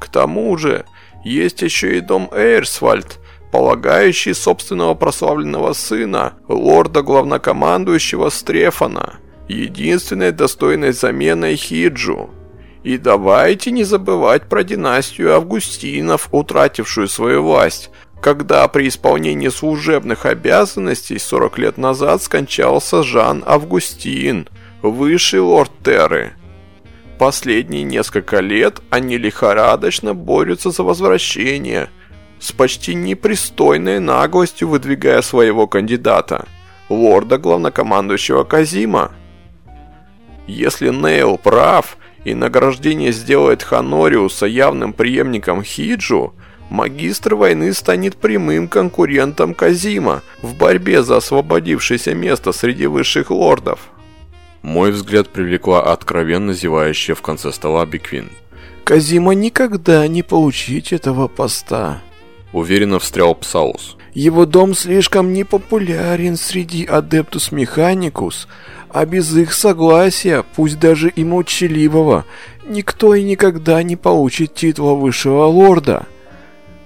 к 0.00 0.08
тому 0.08 0.56
же, 0.56 0.86
есть 1.22 1.62
еще 1.62 1.98
и 1.98 2.00
дом 2.00 2.30
Эйрсвальд, 2.32 3.20
полагающий 3.52 4.34
собственного 4.34 4.94
прославленного 4.94 5.74
сына, 5.74 6.34
лорда-главнокомандующего 6.48 8.30
Стрефана, 8.30 9.20
единственной 9.50 10.32
достойной 10.32 10.92
заменой 10.92 11.56
Хиджу. 11.56 12.30
И 12.82 12.96
давайте 12.96 13.70
не 13.70 13.84
забывать 13.84 14.48
про 14.48 14.64
династию 14.64 15.34
Августинов, 15.34 16.28
утратившую 16.32 17.08
свою 17.08 17.42
власть, 17.42 17.90
когда 18.20 18.66
при 18.68 18.88
исполнении 18.88 19.48
служебных 19.48 20.26
обязанностей 20.26 21.18
40 21.18 21.58
лет 21.58 21.78
назад 21.78 22.22
скончался 22.22 23.02
Жан 23.02 23.42
Августин, 23.46 24.48
высший 24.82 25.40
лорд 25.40 25.72
Терры. 25.82 26.32
Последние 27.18 27.82
несколько 27.82 28.40
лет 28.40 28.80
они 28.88 29.18
лихорадочно 29.18 30.14
борются 30.14 30.70
за 30.70 30.82
возвращение, 30.82 31.90
с 32.38 32.52
почти 32.52 32.94
непристойной 32.94 34.00
наглостью 34.00 34.68
выдвигая 34.68 35.20
своего 35.20 35.66
кандидата, 35.66 36.46
лорда 36.88 37.36
главнокомандующего 37.36 38.44
Казима. 38.44 39.12
Если 40.46 40.90
Нейл 40.90 41.38
прав 41.38 41.96
и 42.24 42.34
награждение 42.34 43.12
сделает 43.12 43.62
Ханориуса 43.62 44.46
явным 44.46 44.92
преемником 44.92 45.62
Хиджу, 45.62 46.34
магистр 46.70 47.34
войны 47.34 47.72
станет 47.72 48.16
прямым 48.16 48.68
конкурентом 48.68 49.54
Казима 49.54 50.22
в 50.42 50.54
борьбе 50.54 51.02
за 51.02 51.18
освободившееся 51.18 52.14
место 52.14 52.52
среди 52.52 52.86
высших 52.86 53.30
лордов. 53.30 53.90
Мой 54.62 54.90
взгляд 54.90 55.28
привлекла 55.30 55.92
откровенно 55.92 56.52
зевающая 56.52 57.14
в 57.14 57.22
конце 57.22 57.52
стола 57.52 57.86
Биквин. 57.86 58.30
Казима 58.84 59.34
никогда 59.34 60.06
не 60.08 60.22
получить 60.22 60.92
этого 60.92 61.28
поста. 61.28 62.02
Уверенно 62.52 62.98
встрял 62.98 63.34
Псаус. 63.34 63.96
Его 64.12 64.44
дом 64.44 64.74
слишком 64.74 65.32
непопулярен 65.32 66.36
среди 66.36 66.84
Адептус 66.84 67.52
Механикус, 67.52 68.48
а 68.92 69.06
без 69.06 69.36
их 69.36 69.52
согласия, 69.52 70.44
пусть 70.56 70.78
даже 70.78 71.08
и 71.08 71.24
молчаливого, 71.24 72.24
никто 72.66 73.14
и 73.14 73.22
никогда 73.22 73.82
не 73.82 73.96
получит 73.96 74.54
титула 74.54 74.94
высшего 74.94 75.44
лорда. 75.44 76.06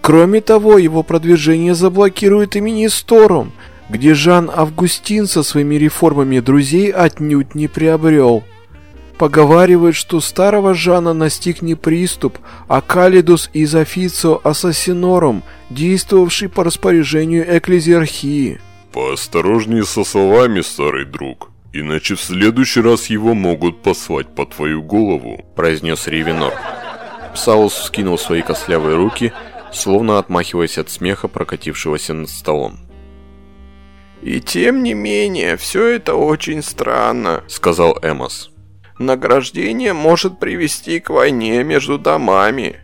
Кроме 0.00 0.40
того, 0.40 0.78
его 0.78 1.02
продвижение 1.02 1.74
заблокирует 1.74 2.56
и 2.56 2.60
Министорум, 2.60 3.52
где 3.88 4.14
Жан 4.14 4.50
Августин 4.54 5.26
со 5.26 5.42
своими 5.42 5.76
реформами 5.76 6.40
друзей 6.40 6.90
отнюдь 6.90 7.54
не 7.54 7.68
приобрел. 7.68 8.44
Поговаривают, 9.16 9.94
что 9.94 10.20
старого 10.20 10.74
Жана 10.74 11.14
настиг 11.14 11.62
не 11.62 11.74
приступ, 11.74 12.38
а 12.66 12.80
Калидус 12.80 13.48
из 13.52 13.74
Официо 13.74 14.40
Ассасинорум, 14.42 15.42
действовавший 15.70 16.48
по 16.48 16.64
распоряжению 16.64 17.56
экклезиархии. 17.56 18.60
«Поосторожнее 18.92 19.84
со 19.84 20.04
словами, 20.04 20.60
старый 20.60 21.04
друг, 21.04 21.50
иначе 21.74 22.14
в 22.14 22.20
следующий 22.20 22.80
раз 22.80 23.06
его 23.06 23.34
могут 23.34 23.82
послать 23.82 24.34
по 24.34 24.46
твою 24.46 24.82
голову»,– 24.82 25.44
произнес 25.56 26.06
Рейвенор. 26.06 26.54
Псаус 27.34 27.74
вскинул 27.74 28.16
свои 28.16 28.42
костлявые 28.42 28.96
руки, 28.96 29.32
словно 29.72 30.18
отмахиваясь 30.18 30.78
от 30.78 30.88
смеха, 30.88 31.26
прокатившегося 31.28 32.14
над 32.14 32.30
столом. 32.30 32.78
«И 34.22 34.40
тем 34.40 34.82
не 34.82 34.94
менее, 34.94 35.56
все 35.56 35.86
это 35.88 36.14
очень 36.14 36.62
странно»,— 36.62 37.42
сказал 37.48 37.98
Эмос. 38.02 38.50
«Награждение 38.98 39.92
может 39.92 40.38
привести 40.38 41.00
к 41.00 41.10
войне 41.10 41.64
между 41.64 41.98
домами. 41.98 42.76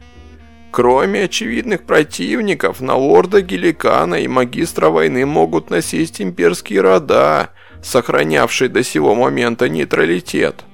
Кроме 0.73 1.25
очевидных 1.25 1.85
противников, 1.85 2.81
на 2.81 2.97
лорда 2.97 3.41
Геликана 3.41 4.17
и 4.17 4.29
магистра 4.29 4.91
войны 4.91 5.25
могут 5.25 5.71
насесть 5.71 6.21
имперские 6.21 6.81
рода, 6.81 7.51
сохранявшие 7.83 8.69
до 8.69 8.83
сего 8.83 9.15
момента 9.15 9.69
нейтралитет. 9.69 10.65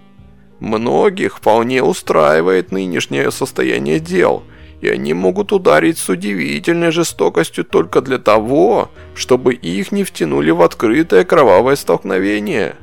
Многих 0.61 1.37
вполне 1.37 1.83
устраивает 1.83 2.73
нынешнее 2.73 3.31
состояние 3.31 4.01
дел— 4.01 4.43
и 4.81 4.89
они 4.89 5.15
могут 5.15 5.53
ударить 5.53 5.99
с 5.99 6.09
удивительной 6.09 6.91
жестокостью 6.91 7.65
только 7.65 8.01
для 8.01 8.19
того, 8.19 8.91
чтобы 9.15 9.55
их 9.55 9.93
не 9.93 10.05
втянули 10.05 10.51
в 10.51 10.63
открытое 10.63 11.25
кровавое 11.25 11.77
столкновение. 11.77 12.77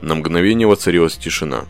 На 0.00 0.14
мгновение 0.14 0.68
воцарилась 0.68 1.16
тишина. 1.16 1.64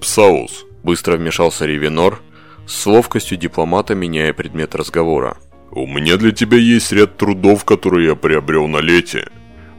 «Псаус!»– 0.00 0.66
быстро 0.82 1.16
вмешался 1.16 1.66
Рейвенор, 1.66 2.20
с 2.66 2.86
ловкостью 2.86 3.38
дипломата 3.38 3.94
меняя 3.94 4.32
предмет 4.32 4.74
разговора. 4.74 5.38
«У 5.70 5.86
меня 5.86 6.16
для 6.16 6.32
тебя 6.32 6.58
есть 6.58 6.92
ряд 6.92 7.16
трудов, 7.16 7.64
которые 7.64 8.08
я 8.08 8.14
приобрел 8.14 8.66
на 8.68 8.80
лете. 8.80 9.28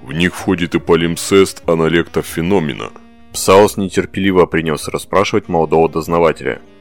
В 0.03 0.13
них 0.13 0.35
входит 0.35 0.75
и 0.75 0.79
палимпсест 0.79 1.67
аналектов 1.67 2.25
феномена». 2.25 2.91
Псаус 3.33 3.77
нетерпеливо 3.77 4.45
принялся 4.45 4.91
расспрашивать 4.91 5.49
молодого 5.49 5.89
дознавателя– 5.89 6.61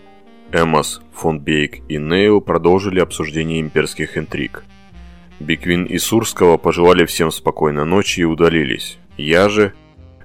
Эммос, 0.50 1.02
фон 1.12 1.40
Бейк 1.40 1.82
и 1.90 1.98
Нейл 1.98 2.40
продолжили 2.40 3.00
обсуждение 3.00 3.60
имперских 3.60 4.16
интриг. 4.16 4.64
Биквин 5.40 5.84
и 5.84 5.98
Сурского 5.98 6.56
пожелали 6.56 7.04
всем 7.04 7.30
спокойной 7.30 7.84
ночи 7.84 8.20
и 8.20 8.24
удалились. 8.24 8.98
Я 9.18 9.50
же, 9.50 9.74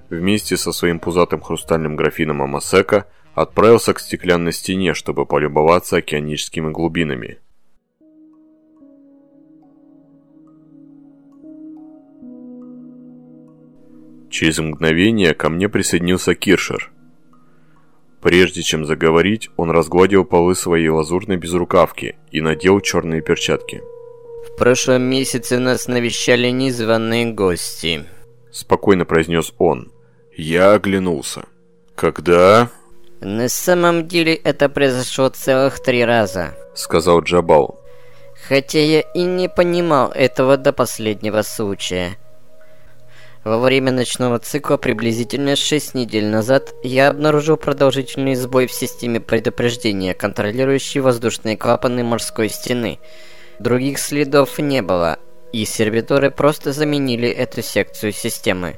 вместе 0.10 0.56
со 0.56 0.72
своим 0.72 1.00
пузатым 1.00 1.41
хрустальным 1.41 1.98
графином 1.98 2.41
Амасека, 2.41 3.06
отправился 3.36 3.93
к 3.93 4.00
стеклянной 4.00 4.54
стене, 4.54 4.93
чтобы 4.93 5.26
полюбоваться 5.26 5.98
океаническими 5.98 6.72
глубинами. 6.72 7.39
Через 14.34 14.58
мгновение 14.58 15.36
ко 15.36 15.48
мне 15.48 15.69
присоединился 15.69 16.34
Киршер. 16.34 16.91
Прежде 18.19 18.63
чем 18.63 18.84
заговорить, 18.84 19.52
он 19.58 19.69
разгладил 19.69 20.26
полы 20.26 20.56
своей 20.56 20.89
лазурной 20.89 21.38
безрукавки 21.38 22.15
и 22.32 22.41
надел 22.41 22.80
черные 22.80 23.22
перчатки. 23.22 23.84
«В 24.48 24.58
прошлом 24.58 25.04
месяце 25.04 25.60
нас 25.60 25.88
навещали 25.88 26.50
незваные 26.50 27.32
гости»,— 27.32 28.06
спокойно 28.52 29.06
произнес 29.06 29.54
он. 29.60 29.91
Я 30.36 30.74
оглянулся. 30.74 31.43
«Когда?» 31.93 32.72
«На 33.22 33.48
самом 33.48 34.08
деле 34.08 34.34
это 34.34 34.67
произошло 34.67 35.30
целых 35.30 35.80
три 35.80 36.04
раза»,— 36.04 36.58
сказал 36.74 37.22
Джабал. 37.22 37.80
«Хотя 38.48 38.80
я 38.80 39.02
и 39.02 39.22
не 39.22 39.48
понимал 39.48 40.12
этого 40.12 40.58
до 40.58 40.74
последнего 40.74 41.43
случая. 41.43 42.17
Во 43.43 43.60
время 43.60 43.91
ночного 43.91 44.39
цикла 44.39 44.77
приблизительно 44.77 45.58
6 45.58 45.95
недель 45.95 46.27
назад 46.27 46.73
я 46.82 47.10
обнаружил 47.10 47.58
продолжительный 47.58 48.36
сбой 48.36 48.67
в 48.67 48.71
системе 48.71 49.19
предупреждения, 49.19 50.13
контролирующей 50.13 51.01
воздушные 51.01 51.58
клапаны 51.58 52.06
морской 52.06 52.47
стены. 52.47 52.99
Других 53.60 53.99
следов 53.99 54.60
не 54.60 54.82
было, 54.82 55.19
и 55.51 55.65
сервиторы 55.65 56.32
просто 56.32 56.71
заменили 56.71 57.27
эту 57.27 57.62
секцию 57.62 58.13
системы. 58.13 58.77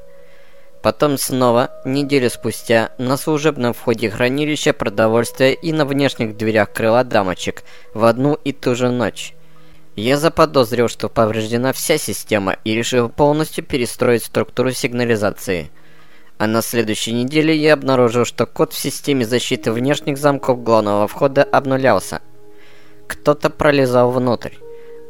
Потом 0.82 1.16
снова, 1.16 1.70
неделю 1.84 2.28
спустя, 2.28 2.90
на 2.98 3.16
служебном 3.16 3.72
входе 3.72 4.10
хранилища 4.10 4.72
продовольствия 4.72 5.54
и 5.54 5.72
на 5.72 5.84
внешних 5.84 6.36
дверях 6.36 6.72
крыла 6.72 7.04
дамочек 7.04 7.62
в 7.94 8.04
одну 8.04 8.34
и 8.34 8.52
ту 8.52 8.74
же 8.74 8.90
ночь. 8.90 9.35
Я 9.96 10.18
заподозрил, 10.18 10.88
что 10.88 11.08
повреждена 11.08 11.72
вся 11.72 11.96
система 11.96 12.58
и 12.64 12.74
решил 12.74 13.08
полностью 13.08 13.64
перестроить 13.64 14.24
структуру 14.24 14.70
сигнализации. 14.72 15.70
А 16.36 16.46
на 16.46 16.60
следующей 16.60 17.12
неделе 17.12 17.56
я 17.56 17.72
обнаружил, 17.72 18.26
что 18.26 18.44
код 18.44 18.74
в 18.74 18.78
системе 18.78 19.24
защиты 19.24 19.72
внешних 19.72 20.18
замков 20.18 20.62
главного 20.62 21.08
входа 21.08 21.42
обнулялся. 21.44 22.20
Кто-то 23.06 23.48
пролезал 23.48 24.10
внутрь, 24.10 24.52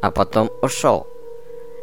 а 0.01 0.09
потом 0.09 0.49
ушел. 0.61 1.05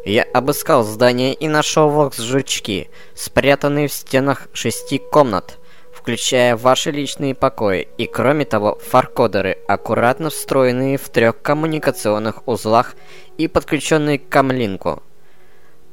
Я 0.03 0.23
обыскал 0.23 0.83
здание 0.83 1.35
и 1.35 1.47
нашел 1.47 1.89
вокс-жучки, 1.89 2.89
спрятанные 3.13 3.87
в 3.87 3.93
стенах 3.93 4.47
шести 4.51 4.97
комнат– 4.97 5.59
включая 6.05 6.55
ваши 6.55 6.91
личные 6.91 7.33
покои, 7.33 7.87
и 7.97 8.05
кроме 8.05 8.45
того, 8.45 8.77
фаркодеры, 8.79 9.57
аккуратно 9.67 10.29
встроенные 10.29 10.99
в 10.99 11.09
трех 11.09 11.41
коммуникационных 11.41 12.47
узлах 12.47 12.93
и 13.39 13.47
подключенные 13.47 14.19
к 14.19 14.29
камлинку. 14.29 15.01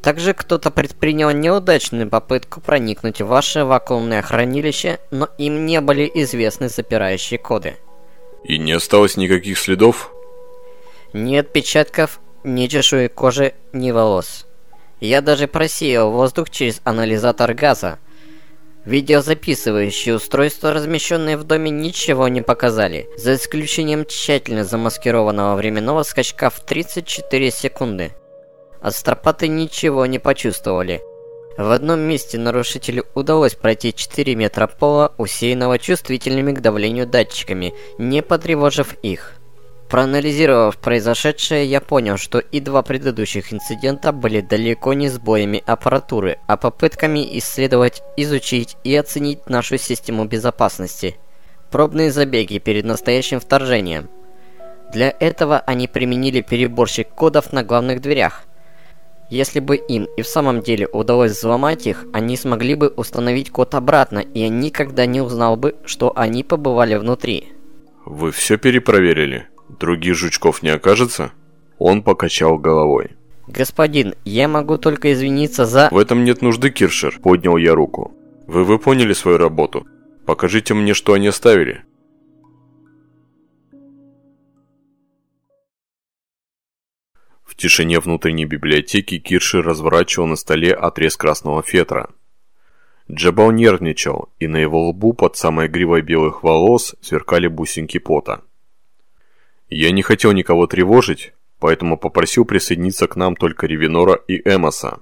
Также 0.02 0.34
кто-то 0.34 0.70
предпринял 0.70 1.30
неудачную 1.30 2.10
попытку 2.10 2.60
проникнуть 2.60 3.22
в 3.22 3.26
ваше 3.26 3.64
вакуумное 3.64 4.20
хранилище, 4.20 4.98
но 5.10 5.30
им 5.38 5.64
не 5.64 5.80
были 5.80 6.10
известны 6.12 6.68
запирающие 6.68 7.38
коды. 7.38 7.78
И 8.44 8.58
не 8.58 8.72
осталось 8.72 9.16
никаких 9.16 9.58
следов? 9.58 10.12
Ни 11.14 11.36
отпечатков, 11.36 12.20
ни 12.44 12.66
чешуи 12.66 13.08
кожи, 13.08 13.54
ни 13.72 13.90
волос. 13.92 14.44
Я 15.00 15.22
даже 15.22 15.48
просеял 15.48 16.10
воздух 16.10 16.50
через 16.50 16.82
анализатор 16.84 17.54
газа, 17.54 17.98
Видеозаписывающие 18.84 20.16
устройства, 20.16 20.72
размещенные 20.72 21.36
в 21.36 21.44
доме, 21.44 21.70
ничего 21.70 22.26
не 22.26 22.42
показали, 22.42 23.08
за 23.16 23.36
исключением 23.36 24.04
тщательно 24.04 24.64
замаскированного 24.64 25.54
временного 25.54 26.02
скачка 26.02 26.50
в 26.50 26.60
34 26.60 27.50
секунды. 27.52 28.12
Астропаты 28.80 29.46
ничего 29.46 30.04
не 30.06 30.18
почувствовали. 30.18 31.00
В 31.56 31.70
одном 31.70 32.00
месте 32.00 32.38
нарушителю 32.38 33.06
удалось 33.14 33.54
пройти 33.54 33.94
4 33.94 34.34
метра 34.34 34.66
пола, 34.66 35.14
усеянного 35.16 35.78
чувствительными 35.78 36.52
к 36.52 36.60
давлению 36.60 37.06
датчиками, 37.06 37.74
не 37.98 38.22
потревожив 38.22 38.94
их. 39.02 39.34
Проанализировав 39.92 40.78
произошедшее, 40.78 41.66
я 41.66 41.82
понял, 41.82 42.16
что 42.16 42.38
и 42.38 42.60
два 42.60 42.80
предыдущих 42.80 43.52
инцидента 43.52 44.10
были 44.12 44.40
далеко 44.40 44.94
не 44.94 45.10
сбоями 45.10 45.62
аппаратуры, 45.66 46.38
а 46.46 46.56
попытками 46.56 47.38
исследовать, 47.38 48.02
изучить 48.16 48.78
и 48.84 48.96
оценить 48.96 49.50
нашу 49.50 49.76
систему 49.76 50.24
безопасности. 50.24 51.16
Пробные 51.70 52.10
забеги 52.10 52.56
перед 52.56 52.86
настоящим 52.86 53.38
вторжением. 53.38 54.08
Для 54.94 55.14
этого 55.20 55.58
они 55.58 55.88
применили 55.88 56.40
переборщик 56.40 57.10
кодов 57.10 57.52
на 57.52 57.62
главных 57.62 58.00
дверях. 58.00 58.44
Если 59.28 59.60
бы 59.60 59.76
им 59.76 60.08
и 60.16 60.22
в 60.22 60.26
самом 60.26 60.62
деле 60.62 60.86
удалось 60.86 61.32
взломать 61.32 61.86
их, 61.86 62.06
они 62.14 62.38
смогли 62.38 62.76
бы 62.76 62.88
установить 62.88 63.50
код 63.50 63.74
обратно, 63.74 64.20
и 64.20 64.40
я 64.40 64.48
никогда 64.48 65.04
не 65.04 65.20
узнал 65.20 65.56
бы, 65.56 65.76
что 65.84 66.14
они 66.16 66.44
побывали 66.44 66.94
внутри. 66.94 67.52
Вы 68.06 68.32
все 68.32 68.56
перепроверили? 68.56 69.48
Других 69.82 70.14
жучков 70.14 70.62
не 70.62 70.68
окажется? 70.68 71.32
Он 71.76 72.04
покачал 72.04 72.56
головой. 72.56 73.16
Господин, 73.48 74.14
я 74.24 74.46
могу 74.46 74.78
только 74.78 75.12
извиниться 75.12 75.66
за... 75.66 75.88
В 75.90 75.98
этом 75.98 76.22
нет 76.22 76.40
нужды, 76.40 76.70
Киршер. 76.70 77.18
Поднял 77.20 77.56
я 77.56 77.74
руку. 77.74 78.14
Вы 78.46 78.62
выполнили 78.62 79.12
свою 79.12 79.38
работу. 79.38 79.84
Покажите 80.24 80.72
мне, 80.74 80.94
что 80.94 81.14
они 81.14 81.26
оставили. 81.26 81.82
В 87.44 87.56
тишине 87.56 87.98
внутренней 87.98 88.44
библиотеки 88.44 89.18
Киршер 89.18 89.64
разворачивал 89.66 90.28
на 90.28 90.36
столе 90.36 90.72
отрез 90.72 91.16
красного 91.16 91.64
фетра. 91.64 92.10
Джабал 93.10 93.50
нервничал, 93.50 94.28
и 94.38 94.46
на 94.46 94.58
его 94.58 94.90
лбу 94.90 95.12
под 95.12 95.36
самой 95.36 95.66
гривой 95.66 96.02
белых 96.02 96.44
волос 96.44 96.94
сверкали 97.00 97.48
бусинки 97.48 97.98
пота. 97.98 98.42
Я 99.74 99.90
не 99.90 100.02
хотел 100.02 100.32
никого 100.32 100.66
тревожить, 100.66 101.32
поэтому 101.58 101.96
попросил 101.96 102.44
присоединиться 102.44 103.08
к 103.08 103.16
нам 103.16 103.34
только 103.34 103.66
Ревенора 103.66 104.16
и 104.28 104.36
Эмоса. 104.44 105.00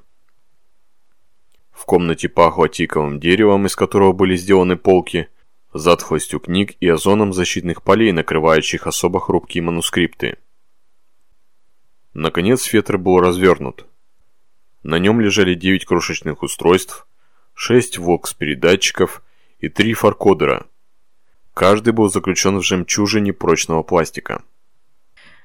В 1.72 1.85
комнате 1.87 2.28
пахло 2.28 2.68
тиковым 2.68 3.18
деревом, 3.18 3.66
из 3.66 3.74
которого 3.74 4.12
были 4.12 4.37
сделаны 4.37 4.76
полки, 4.76 5.26
затхлостью 5.74 6.38
книг 6.38 6.76
и 6.78 6.87
озоном 6.87 7.33
защитных 7.33 7.83
полей, 7.83 8.12
накрывающих 8.12 8.87
особо 8.87 9.18
хрупкие 9.18 9.64
манускрипты. 9.64 10.38
Наконец 12.14 12.62
фетр 12.62 12.96
был 12.96 13.18
развернут. 13.18 13.87
На 14.85 15.00
нем 15.00 15.20
лежали 15.20 15.54
9 15.54 15.85
крошечных 15.85 16.44
устройств, 16.44 17.09
6 17.54 17.98
вокс-передатчиков 17.98 19.24
и 19.59 19.68
3 19.68 19.94
фаркодера. 19.94 20.68
Каждый 21.54 21.92
был 21.92 22.09
заключен 22.09 22.59
в 22.59 22.62
жемчужине 22.62 23.33
прочного 23.33 23.83
пластика. 23.83 24.44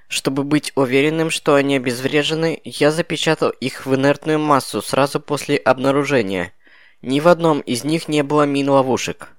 Чтобы 0.07 0.43
быть 0.43 0.71
уверенным, 0.75 1.29
что 1.29 1.55
они 1.55 1.77
обезврежены, 1.77 2.61
я 2.63 2.91
запечатал 2.91 3.49
их 3.49 3.85
в 3.85 3.95
инертную 3.95 4.39
массу 4.39 4.81
сразу 4.81 5.19
после 5.19 5.57
обнаружения. 5.57 6.53
Ни 7.01 7.19
в 7.19 7.27
одном 7.27 7.59
из 7.61 7.83
них 7.83 8.07
не 8.07 8.23
было 8.23 8.43
мин-ловушек. 8.43 9.29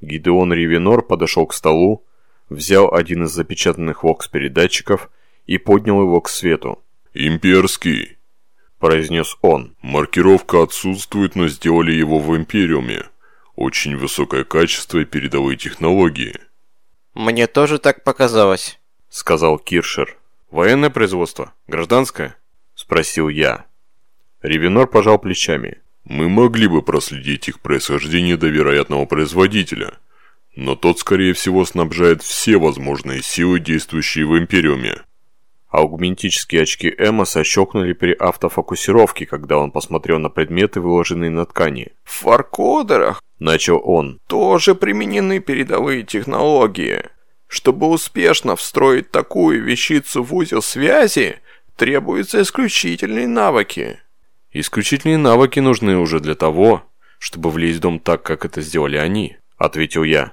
Гидеон 0.00 0.52
Ривенор 0.52 1.02
подошел 1.02 1.46
к 1.46 1.54
столу, 1.54 2.04
взял 2.48 2.92
один 2.92 3.24
из 3.24 3.30
запечатанных 3.30 4.02
вокс-передатчиков 4.02 5.10
и 5.46 5.58
поднял 5.58 6.00
его 6.02 6.20
к 6.20 6.28
свету. 6.28 6.80
«Имперский»,– 7.14 8.18
произнес 8.80 9.36
он. 9.40 9.76
«Маркировка 9.82 10.62
отсутствует, 10.62 11.36
но 11.36 11.48
сделали 11.48 11.92
его 11.92 12.18
в 12.18 12.36
Империуме. 12.36 13.04
Очень 13.54 13.96
высокое 13.96 14.42
качество 14.42 14.98
и 14.98 15.04
передовые 15.04 15.56
технологии». 15.56 16.34
«Мне 17.14 17.46
тоже 17.46 17.78
так 17.78 18.02
показалось» 18.02 18.80
сказал 19.14 19.58
Киршер. 19.58 20.18
«Военное 20.50 20.90
производство? 20.90 21.54
Гражданское?»– 21.68 22.36
спросил 22.74 23.28
я. 23.28 23.64
Ревенор 24.42 24.88
пожал 24.88 25.18
плечами. 25.20 25.78
«Мы 26.04 26.28
могли 26.28 26.66
бы 26.66 26.82
проследить 26.82 27.48
их 27.48 27.60
происхождение 27.60 28.36
до 28.36 28.48
вероятного 28.48 29.06
производителя, 29.06 29.94
но 30.56 30.74
тот, 30.74 30.98
скорее 30.98 31.32
всего, 31.32 31.64
снабжает 31.64 32.22
все 32.22 32.56
возможные 32.58 33.22
силы, 33.22 33.60
действующие 33.60 34.26
в 34.26 34.36
Империуме». 34.36 35.02
Аугментические 35.68 36.62
очки 36.62 36.92
Эмоса 36.98 37.44
щелкнули 37.44 37.92
при 37.92 38.12
автофокусировке, 38.12 39.26
когда 39.26 39.58
он 39.58 39.70
посмотрел 39.70 40.18
на 40.18 40.28
предметы, 40.28 40.80
выложенные 40.80 41.30
на 41.30 41.46
ткани. 41.46 41.92
«В 42.02 42.10
фаркодерах»,– 42.10 43.22
начал 43.38 43.80
он,– 43.84 44.18
«тоже 44.26 44.74
применены 44.74 45.38
передовые 45.38 46.02
технологии». 46.02 47.13
Чтобы 47.54 47.86
успешно 47.86 48.56
встроить 48.56 49.12
такую 49.12 49.62
вещицу 49.62 50.24
в 50.24 50.34
узел 50.34 50.60
связи, 50.60 51.36
требуются 51.76 52.42
исключительные 52.42 53.28
навыки. 53.28 54.00
Исключительные 54.50 55.18
навыки 55.18 55.60
нужны 55.60 55.96
уже 55.96 56.18
для 56.18 56.34
того, 56.34 56.82
чтобы 57.20 57.50
влезть 57.50 57.78
в 57.78 57.82
дом 57.82 58.00
так, 58.00 58.24
как 58.24 58.44
это 58.44 58.60
сделали 58.60 58.96
они, 58.96 59.36
ответил 59.56 60.02
я. 60.02 60.32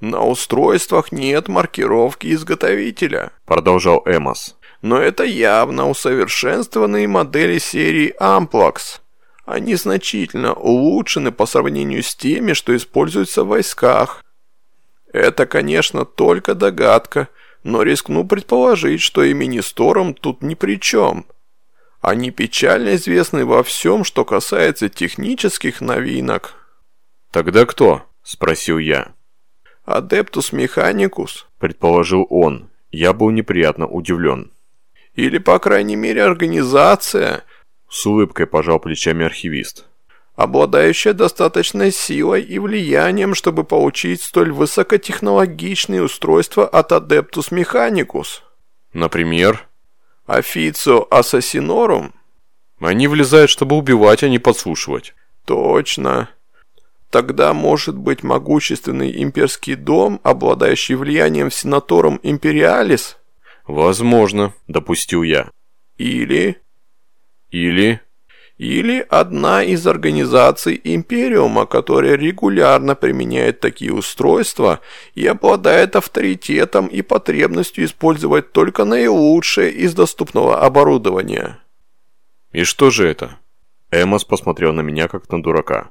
На 0.00 0.22
устройствах 0.22 1.12
нет 1.12 1.48
маркировки 1.48 2.30
изготовителя, 2.34 3.30
продолжал 3.46 4.02
Эмос. 4.04 4.54
Но 4.82 4.98
это 4.98 5.24
явно 5.24 5.88
усовершенствованные 5.88 7.08
модели 7.08 7.56
серии 7.56 8.14
Amplax. 8.20 9.00
Они 9.46 9.76
значительно 9.76 10.52
улучшены 10.52 11.32
по 11.32 11.46
сравнению 11.46 12.02
с 12.02 12.14
теми, 12.14 12.52
что 12.52 12.76
используются 12.76 13.44
в 13.44 13.48
войсках. 13.48 14.23
Это, 15.14 15.46
конечно, 15.46 16.04
только 16.04 16.56
догадка, 16.56 17.28
но 17.62 17.84
рискну 17.84 18.26
предположить, 18.26 19.00
что 19.00 19.22
и 19.22 19.32
Министорум 19.32 20.12
тут 20.12 20.42
ни 20.42 20.56
при 20.56 20.80
чем. 20.80 21.24
Они 22.00 22.32
печально 22.32 22.96
известны 22.96 23.46
во 23.46 23.62
всем, 23.62 24.02
что 24.02 24.24
касается 24.24 24.88
технических 24.88 25.80
новинок. 25.80 26.54
«Тогда 27.30 27.64
кто?»– 27.64 28.02
спросил 28.24 28.78
я. 28.78 29.12
«Адептус 29.84 30.50
Механикус»,– 30.50 31.46
предположил 31.60 32.26
он. 32.28 32.68
Я 32.90 33.12
был 33.12 33.30
неприятно 33.30 33.86
удивлен. 33.86 34.50
«Или, 35.14 35.38
по 35.38 35.60
крайней 35.60 35.96
мере, 35.96 36.24
организация»,– 36.24 37.44
с 37.88 38.04
улыбкой 38.04 38.48
пожал 38.48 38.80
плечами 38.80 39.24
архивист. 39.24 39.86
«Обладающая 40.36 41.12
достаточной 41.12 41.92
силой 41.92 42.42
и 42.42 42.58
влиянием, 42.58 43.34
чтобы 43.34 43.64
получить 43.64 44.22
столь 44.22 44.52
высокотехнологичные 44.52 46.02
устройства 46.02 46.66
от 46.66 46.92
Адептус 46.92 47.50
Механикус». 47.50 48.42
«Например?» 48.92 49.68
«Официо 50.26 51.06
Ассасинорум». 51.10 52.14
«Они 52.80 53.08
влезают, 53.08 53.50
чтобы 53.50 53.76
убивать, 53.76 54.22
а 54.22 54.28
не 54.28 54.38
подслушивать». 54.38 55.14
«Точно». 55.44 56.28
Тогда 57.14 57.54
может 57.54 57.96
быть 57.96 58.24
могущественный 58.24 59.22
имперский 59.22 59.76
дом, 59.76 60.20
обладающий 60.24 60.96
влиянием 60.96 61.48
в 61.48 61.54
Сенаторум 61.54 62.18
Империалис? 62.24 63.18
Возможно, 63.68 64.52
допустил 64.66 65.22
я. 65.22 65.48
Или... 65.96 66.60
Или... 67.50 68.00
Или 68.56 69.04
одна 69.08 69.64
из 69.64 69.84
организаций 69.86 70.80
Империума, 70.84 71.66
которая 71.66 72.14
регулярно 72.14 72.94
применяет 72.94 73.58
такие 73.58 73.92
устройства 73.92 74.80
и 75.14 75.26
обладает 75.26 75.96
авторитетом 75.96 76.86
и 76.86 77.02
потребностью 77.02 77.84
использовать 77.84 78.52
только 78.52 78.84
наилучшее 78.84 79.72
из 79.72 79.92
доступного 79.94 80.64
оборудования. 80.64 81.58
И 82.52 82.62
что 82.62 82.90
же 82.90 83.08
это? 83.08 83.38
Эмос 83.90 84.24
посмотрел 84.24 84.72
на 84.72 84.82
меня 84.82 85.08
как 85.08 85.28
на 85.30 85.42
дурака. 85.42 85.90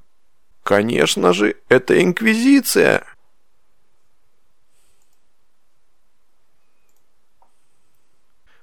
Конечно 0.64 1.34
же, 1.34 1.58
это 1.68 2.02
Инквизиция. 2.02 3.04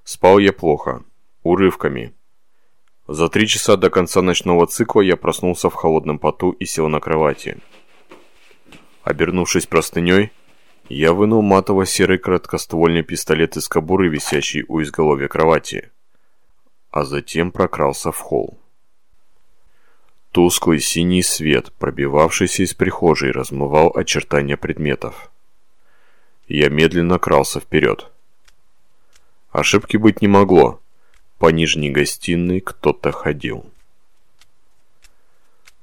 Спал 0.05 0.39
я 0.39 0.55
плохо, 0.55 1.05
урывками. 1.43 2.15
За 3.13 3.29
три 3.29 3.49
часа 3.49 3.77
до 3.77 3.91
конца 3.91 4.23
ночного 4.23 4.67
цикла 4.67 5.01
я 5.01 5.17
проснулся 5.17 5.69
в 5.69 5.75
холодном 5.75 6.21
поту 6.21 6.53
и 6.53 6.65
сел 6.65 6.89
на 6.89 7.01
кровати. 7.01 7.59
Обернувшись 9.03 9.67
простыней, 9.67 10.31
я 10.89 11.13
вынул 11.13 11.43
матово-серый 11.43 12.19
краткоствольный 12.19 13.03
пистолет 13.03 13.57
из 13.57 13.69
кобуры, 13.69 14.09
висящий 14.09 14.65
у 14.69 14.81
изголовья 14.81 15.27
кровати, 15.27 15.91
а 16.93 17.03
затем 17.03 17.51
прокрался 17.51 18.13
в 18.13 18.19
холл. 18.19 18.57
Тусклый 20.31 20.79
синий 20.79 21.25
свет, 21.25 21.73
пробивавшийся 21.81 22.63
из 22.63 22.75
прихожей, 22.75 23.33
размывал 23.33 23.91
очертания 23.93 24.57
предметов. 24.57 25.33
Я 26.47 26.69
медленно 26.69 27.19
крался 27.19 27.59
вперед. 27.59 28.09
Ошибки 29.51 29.97
быть 29.97 30.23
не 30.23 30.29
могло. 30.29 30.81
По 31.41 31.51
нижней 31.51 31.91
гостиной 31.91 32.61
кто-то 32.61 33.11
ходил. 33.11 33.65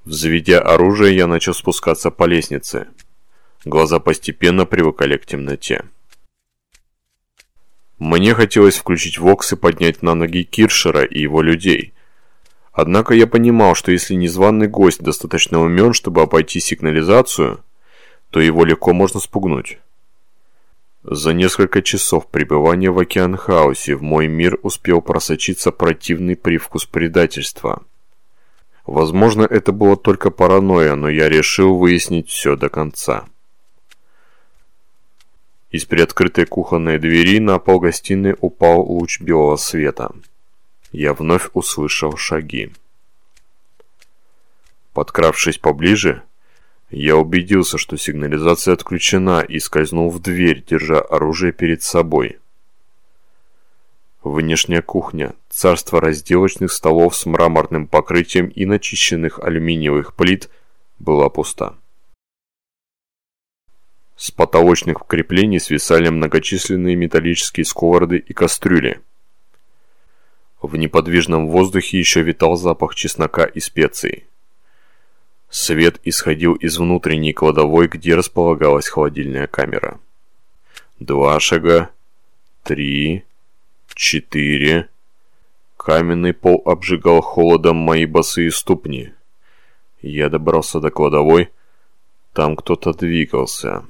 Взведя 0.06 0.62
оружие, 0.62 1.18
я 1.18 1.28
начал 1.28 1.54
спускаться 1.54 2.12
по 2.12 2.24
лестнице. 2.24 2.88
Глаза 3.66 4.00
постепенно 4.00 4.66
привыкали 4.66 5.18
к 5.18 5.26
темноте. 5.26 5.84
Мне 8.00 8.34
хотелось 8.34 8.78
включить 8.78 9.18
вокс 9.18 9.52
и 9.52 9.58
поднять 9.58 10.02
на 10.02 10.14
ноги 10.14 10.44
Киршера 10.44 11.04
и 11.04 11.20
его 11.20 11.42
людей– 11.42 11.94
Однако 12.78 13.16
я 13.16 13.26
понимал, 13.26 13.74
что 13.74 13.92
если 13.92 14.14
незваный 14.14 14.68
гость 14.68 15.02
достаточно 15.02 15.60
умен, 15.60 15.94
чтобы 15.94 16.22
обойти 16.22 16.60
сигнализацию, 16.60 17.64
то 18.30 18.40
его 18.40 18.64
легко 18.64 18.94
можно 18.94 19.20
спугнуть. 19.20 19.80
За 21.04 21.34
несколько 21.34 21.82
часов 21.82 22.28
пребывания 22.28 22.92
в 22.92 23.00
Океан-хаусе 23.00 23.96
в 23.96 24.02
мой 24.02 24.28
мир 24.28 24.60
успел 24.64 25.02
просочиться 25.02 25.72
противный 25.72 26.36
привкус 26.36 26.86
предательства. 26.86 27.84
Возможно, 28.86 29.44
это 29.44 29.72
было 29.72 29.96
только 29.98 30.32
паранойя, 30.32 30.96
но 30.96 31.10
я 31.10 31.30
решил 31.30 31.78
выяснить 31.78 32.30
все 32.30 32.56
до 32.56 32.70
конца. 32.70 33.26
Из 35.72 35.86
приоткрытой 35.86 36.46
кухонной 36.46 36.98
двери 36.98 37.40
на 37.40 37.60
пол 37.60 37.80
гостиной 37.80 38.36
упал 38.40 38.82
луч 38.82 39.20
белого 39.20 39.58
света– 39.58 40.12
я 40.92 41.14
вновь 41.14 41.50
услышал 41.54 42.16
шаги. 42.18 42.72
Подкравшись 44.94 45.58
поближе, 45.58 46.24
я 46.90 47.18
убедился, 47.18 47.78
что 47.78 47.98
сигнализация 47.98 48.74
отключена 48.74 49.42
и 49.42 49.60
скользнул 49.60 50.10
в 50.10 50.20
дверь, 50.20 50.64
держа 50.66 51.00
оружие 51.00 51.52
перед 51.52 51.82
собой. 51.82 52.40
Внешняя 54.24 54.82
кухня, 54.82 55.36
царство 55.50 56.02
разделочных 56.02 56.72
столов 56.72 57.16
с 57.16 57.26
мраморным 57.26 57.88
покрытием 57.88 58.48
и 58.48 58.66
начищенных 58.66 59.40
алюминиевых 59.40 60.16
плит, 60.16 60.50
была 61.00 61.30
пуста. 61.30 61.76
С 64.16 64.32
потолочных 64.32 65.06
креплений 65.08 65.60
свисали 65.60 66.10
многочисленные 66.10 66.96
металлические 66.96 67.66
сковороды 67.66 68.18
и 68.18 68.34
кастрюли– 68.34 69.02
в 70.62 70.76
неподвижном 70.76 71.50
воздухе 71.50 72.00
еще 72.00 72.24
витал 72.24 72.56
запах 72.56 72.96
чеснока 72.96 73.46
и 73.46 73.60
специй. 73.60 74.26
Свет 75.50 76.00
исходил 76.04 76.54
из 76.56 76.78
внутренней 76.78 77.34
кладовой, 77.34 77.88
где 77.88 78.16
располагалась 78.16 78.90
холодильная 78.90 79.48
камера. 79.48 80.00
Два 81.00 81.40
шага, 81.40 81.90
три, 82.64 83.24
четыре. 83.94 84.90
Каменный 85.78 86.34
пол 86.34 86.62
обжигал 86.66 87.22
холодом 87.22 87.78
мои 87.78 88.06
босые 88.06 88.52
ступни. 88.52 89.14
Я 90.02 90.30
добрался 90.30 90.80
до 90.80 90.90
кладовой. 90.90 91.50
Там 92.34 92.56
кто-то 92.56 92.94
двигался. 92.94 93.86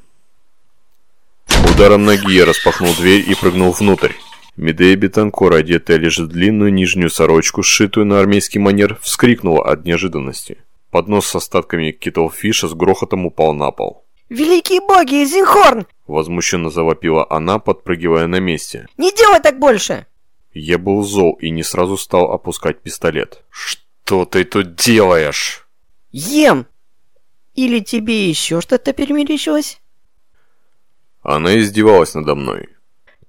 Ударом 1.73 2.05
ноги 2.05 2.33
я 2.33 2.45
распахнул 2.45 2.93
дверь 2.95 3.29
и 3.29 3.35
прыгнул 3.35 3.71
внутрь. 3.71 4.13
Медея 4.57 4.95
Бетанкор, 4.95 5.53
одетая 5.53 5.97
лишь 5.97 6.19
в 6.19 6.27
длинную 6.27 6.73
нижнюю 6.73 7.09
сорочку, 7.09 7.63
сшитую 7.63 8.05
на 8.05 8.19
армейский 8.19 8.59
манер, 8.59 8.97
вскрикнула 9.01 9.63
от 9.65 9.85
неожиданности. 9.85 10.57
Поднос 10.97 11.27
с 11.27 11.35
остатками 11.35 11.91
китлфиша 11.91 12.67
с 12.67 12.73
грохотом 12.73 13.27
упал 13.27 13.53
на 13.53 13.69
пол. 13.69 14.03
«Великие 14.29 14.81
боги, 14.81 15.25
Зинхорн!» 15.25 15.85
Возмущенно 16.07 16.71
завопила 16.71 17.27
она, 17.29 17.59
подпрыгивая 17.59 18.25
на 18.25 18.39
месте. 18.39 18.87
«Не 18.97 19.11
делай 19.11 19.39
так 19.39 19.59
больше!» 19.59 20.07
Я 20.53 20.79
был 20.79 21.03
зол 21.03 21.33
и 21.33 21.51
не 21.51 21.61
сразу 21.61 21.97
стал 21.97 22.31
опускать 22.31 22.81
пистолет. 22.81 23.43
«Что 23.51 24.25
ты 24.25 24.43
тут 24.43 24.73
делаешь?» 24.73 25.67
«Ем! 26.09 26.65
Или 27.53 27.79
тебе 27.79 28.27
еще 28.27 28.59
что-то 28.59 28.91
перемерещилось?» 28.91 29.79
Она 31.21 31.59
издевалась 31.59 32.15
надо 32.15 32.33
мной. 32.33 32.69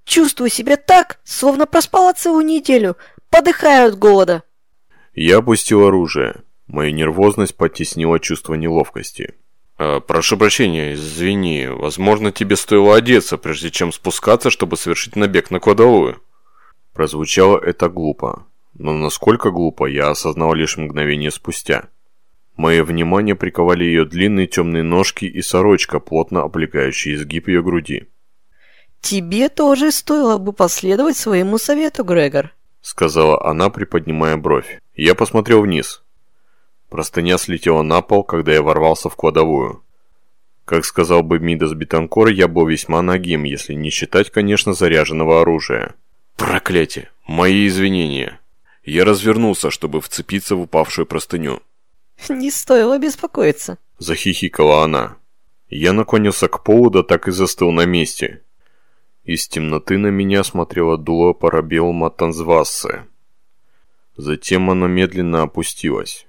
Чувствую 0.07 0.49
себя 0.49 0.79
так, 0.79 1.21
словно 1.23 1.67
проспала 1.67 2.15
целую 2.15 2.47
неделю. 2.47 2.97
Подыхаю 3.29 3.89
от 3.89 3.99
голода. 3.99 4.43
Я 5.13 5.37
опустил 5.37 5.87
оружие. 5.87 6.45
Мою 6.69 6.93
нервозность 6.93 7.57
подтеснила 7.57 8.21
чувство 8.21 8.55
неловкости. 8.55 9.35
«Э, 9.79 10.01
«Прошу 10.01 10.37
прощения, 10.37 10.93
извини. 10.93 11.67
Возможно, 11.67 12.31
тебе 12.31 12.57
стоило 12.57 12.95
одеться, 12.95 13.39
прежде 13.39 13.71
чем 13.71 13.91
спускаться, 13.91 14.51
чтобы 14.51 14.77
совершить 14.77 15.17
набег 15.17 15.51
на 15.51 15.61
кладовую». 15.61 16.21
Прозвучало 16.93 17.59
это 17.59 17.89
глупо. 17.89 18.47
Но 18.75 18.93
насколько 18.93 19.51
глупо, 19.51 19.87
я 19.87 20.11
осознал 20.11 20.53
лишь 20.53 20.77
мгновение 20.77 21.31
спустя. 21.31 21.89
Мое 22.57 22.85
внимание 22.85 23.35
приковали 23.35 23.85
ее 23.85 24.05
длинные 24.05 24.47
темные 24.47 24.83
ножки 24.83 25.25
и 25.25 25.41
сорочка, 25.43 26.01
плотно 26.01 26.43
облегающие 26.43 27.15
изгиб 27.15 27.49
ее 27.49 27.63
груди. 27.63 28.09
«Тебе 29.01 29.49
тоже 29.49 29.91
стоило 29.93 30.39
бы 30.39 30.53
последовать 30.53 31.17
своему 31.17 31.57
совету, 31.57 32.05
Грегор», 32.05 32.51
сказала 32.83 33.43
она, 33.49 33.71
приподнимая 33.71 34.37
бровь. 34.37 34.81
Я 34.95 35.15
посмотрел 35.15 35.63
вниз. 35.63 36.03
Простыня 36.89 37.39
слетела 37.39 37.83
на 37.83 38.01
пол, 38.01 38.25
когда 38.25 38.53
я 38.53 38.63
ворвался 38.63 39.09
в 39.09 39.17
кладовую. 39.17 39.83
Как 40.65 40.85
сказал 40.85 41.23
бы 41.23 41.39
Мидас 41.39 41.73
Бетанкор, 41.73 42.29
я 42.29 42.47
был 42.47 42.67
весьма 42.67 43.01
нагим, 43.03 43.45
если 43.45 43.75
не 43.75 43.91
считать, 43.91 44.31
конечно, 44.31 44.75
заряженного 44.75 45.41
оружия. 45.41 45.95
Проклятие! 46.37 47.11
Мои 47.27 47.67
извинения! 47.67 48.41
Я 48.85 49.05
развернулся, 49.05 49.71
чтобы 49.71 50.01
вцепиться 50.01 50.57
в 50.57 50.61
упавшую 50.61 51.07
простыню. 51.07 51.63
Не 52.29 52.51
стоило 52.51 52.99
беспокоиться. 52.99 53.79
Захихикала 53.99 54.85
она. 54.85 55.17
Я 55.69 55.93
наклонился 55.93 56.49
к 56.49 56.63
полу, 56.63 56.91
да 56.91 57.03
так 57.03 57.29
и 57.29 57.31
застыл 57.31 57.71
на 57.71 57.85
месте. 57.85 58.43
Из 59.25 59.47
темноты 59.49 59.99
на 59.99 60.07
меня 60.07 60.45
смотрела 60.45 60.97
дуло 60.97 61.35
парабеллума 61.35 62.09
Танзвассы. 62.11 63.05
Затем 64.17 64.71
оно 64.71 64.87
медленно 64.87 65.43
опустилось. 65.43 66.28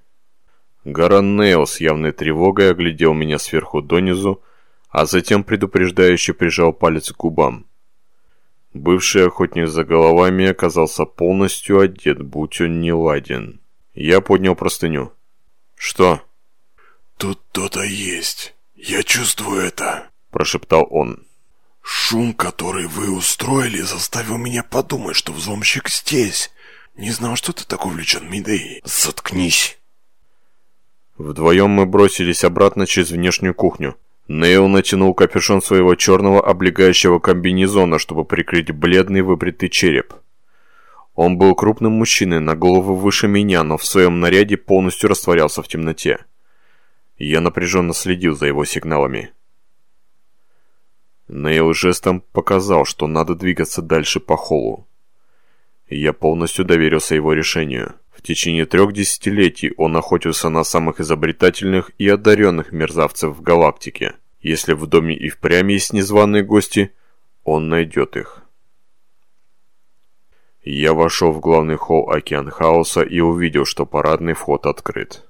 Гаран 0.92 1.36
Нейл 1.38 1.68
с 1.68 1.80
явной 1.80 2.12
тревогой 2.12 2.72
оглядел 2.72 3.14
меня 3.14 3.40
сверху 3.40 3.82
донизу, 3.82 4.42
а 4.90 5.06
затем 5.06 5.44
предупреждающе 5.44 6.34
прижал 6.34 6.74
палец 6.74 7.12
к 7.12 7.18
губам. 7.18 7.68
Бывший 8.74 9.28
охотник 9.28 9.68
за 9.68 9.84
головами 9.84 10.48
оказался 10.48 11.06
полностью 11.06 11.80
одет, 11.80 12.22
будь 12.22 12.62
он 12.62 12.82
не 12.82 12.94
ладен. 12.94 13.62
Я 13.94 14.22
поднял 14.22 14.56
простыню. 14.56 15.14
«Что?» 15.76 16.22
«Тут 17.18 17.42
кто-то 17.50 17.84
есть. 17.84 18.56
Я 18.76 19.04
чувствую 19.04 19.62
это»,– 19.62 20.10
прошептал 20.32 20.88
он. 20.90 21.26
«Шум, 21.82 22.34
который 22.34 22.88
вы 22.88 23.12
устроили, 23.12 23.82
заставил 23.82 24.38
меня 24.38 24.64
подумать, 24.64 25.16
что 25.16 25.34
взломщик 25.34 25.90
здесь. 25.90 26.52
Не 26.96 27.12
знал, 27.12 27.36
что 27.36 27.54
ты 27.54 27.66
так 27.66 27.86
увлечен 27.86 28.30
Мидей. 28.30 28.82
Заткнись!» 28.84 29.78
Вдвоем 31.20 31.70
мы 31.70 31.86
бросились 31.86 32.45
обратно 32.45 32.88
через 32.88 33.11
внешнюю 33.11 33.53
кухню. 33.53 33.97
Нейл 34.30 34.70
натянул 34.70 35.13
капюшон 35.13 35.61
своего 35.61 35.93
черного 35.95 36.41
облегающего 36.41 37.20
комбинезона, 37.20 37.99
чтобы 37.99 38.24
прикрыть 38.24 38.72
бледный 38.72 39.22
выбритый 39.22 39.67
череп. 39.67 40.13
Он 41.15 41.38
был 41.38 41.55
крупным 41.55 41.91
мужчиной, 41.91 42.39
на 42.39 42.55
голову 42.55 42.95
выше 42.95 43.28
меня, 43.28 43.63
но 43.63 43.78
в 43.78 43.86
своем 43.86 44.22
наряде 44.22 44.55
полностью 44.55 45.09
растворялся 45.09 45.61
в 45.61 45.67
темноте. 45.67 46.24
Я 47.17 47.41
напряженно 47.41 47.93
следил 47.93 48.38
за 48.38 48.45
его 48.47 48.63
сигналами. 48.63 49.34
Нейл 51.28 51.74
жестом 51.74 52.24
показал, 52.32 52.86
что 52.86 53.07
надо 53.07 53.36
двигаться 53.36 53.82
дальше 53.82 54.22
по 54.22 54.38
холлу. 54.38 54.88
Я 55.89 56.13
полностью 56.13 56.63
доверился 56.63 57.15
его 57.15 57.34
решению. 57.34 57.95
В 58.20 58.22
течение 58.22 58.65
трех 58.65 58.91
десятилетий 58.91 59.74
он 59.78 59.95
охотился 59.95 60.49
на 60.49 60.65
самых 60.65 60.99
изобретательных 60.99 61.91
и 61.97 62.09
одаренных 62.09 62.74
мерзавцев 62.74 63.34
в 63.34 63.41
галактике. 63.41 64.15
Если 64.41 64.74
в 64.74 64.88
доме 64.88 65.15
и 65.15 65.30
впрямь 65.30 65.72
есть 65.72 65.93
незваные 65.93 66.43
гости, 66.43 66.91
он 67.45 67.70
найдет 67.70 68.17
их. 68.17 68.43
Я 70.65 70.93
вошел 70.93 71.32
в 71.32 71.39
главный 71.39 71.78
холл 71.78 72.09
Океан 72.09 72.49
Хаоса 72.49 73.03
и 73.03 73.22
увидел, 73.22 73.63
что 73.63 73.86
парадный 73.86 74.34
вход 74.34 74.65
открыт. 74.65 75.24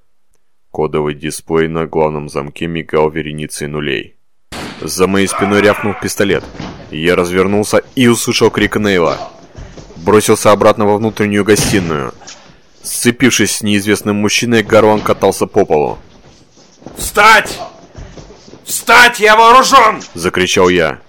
Кодовый 0.71 1.13
дисплей 1.13 1.67
на 1.67 1.85
главном 1.85 2.27
замке 2.27 2.65
мигал 2.65 3.11
вереницей 3.11 3.67
нулей. 3.67 4.15
За 4.81 5.05
моей 5.05 5.27
спиной 5.27 5.61
рявкнул 5.61 5.93
пистолет. 6.01 6.43
Я 6.89 7.15
развернулся 7.15 7.83
и 7.93 8.07
услышал 8.07 8.49
крик 8.49 8.77
Нейла. 8.77 9.31
Бросился 9.97 10.51
обратно 10.51 10.87
во 10.87 10.97
внутреннюю 10.97 11.45
гостиную. 11.45 12.13
Сцепившись 12.89 13.57
с 13.57 13.61
неизвестным 13.61 14.15
мужчиной, 14.15 14.63
Гарлан 14.63 15.01
катался 15.01 15.45
по 15.45 15.63
полу. 15.63 15.99
«Встать! 16.97 17.59
Встать! 18.65 19.19
Я 19.19 19.35
вооружен!»– 19.35 20.01
закричал 20.15 20.69
я. 20.69 20.99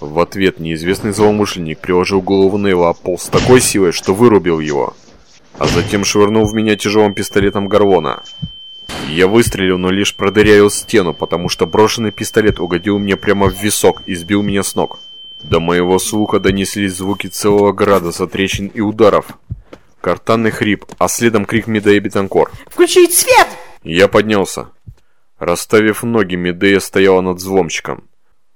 В 0.00 0.18
ответ 0.18 0.58
неизвестный 0.58 1.12
злоумышленник 1.12 1.78
приложил 1.78 2.20
голову 2.20 2.58
Нейла 2.58 2.90
о 2.90 2.92
пол 2.92 3.20
с 3.20 3.26
такой 3.26 3.60
силой, 3.60 3.92
что 3.92 4.14
вырубил 4.14 4.58
его, 4.58 4.96
а 5.58 5.68
затем 5.68 6.04
швырнул 6.04 6.44
в 6.44 6.54
меня 6.54 6.74
тяжелым 6.74 7.14
пистолетом 7.14 7.68
Гарвона. 7.68 8.24
Я 9.08 9.28
выстрелил, 9.28 9.78
но 9.78 9.90
лишь 9.90 10.16
продырявил 10.16 10.70
стену, 10.72 11.14
потому 11.14 11.48
что 11.48 11.66
брошенный 11.66 12.10
пистолет 12.10 12.58
угодил 12.58 12.98
мне 12.98 13.16
прямо 13.16 13.48
в 13.48 13.62
висок 13.62 14.02
и 14.06 14.16
сбил 14.16 14.42
меня 14.42 14.64
с 14.64 14.74
ног. 14.74 14.98
До 15.44 15.60
моего 15.60 16.00
слуха 16.00 16.40
донеслись 16.40 16.96
звуки 16.96 17.28
целого 17.28 17.72
града 17.72 18.10
сотрещин 18.10 18.66
и 18.74 18.80
ударов, 18.80 19.26
Картанный 20.00 20.50
хрип, 20.50 20.84
а 20.98 21.08
следом 21.08 21.44
крик 21.44 21.66
Медея 21.66 22.00
Бетанкор. 22.00 22.50
«Включить 22.68 23.14
свет!» 23.14 23.48
Я 23.82 24.08
поднялся. 24.08 24.70
Расставив 25.38 26.02
ноги, 26.02 26.36
Медея 26.36 26.80
стояла 26.80 27.20
над 27.20 27.38
взломщиком. 27.38 28.08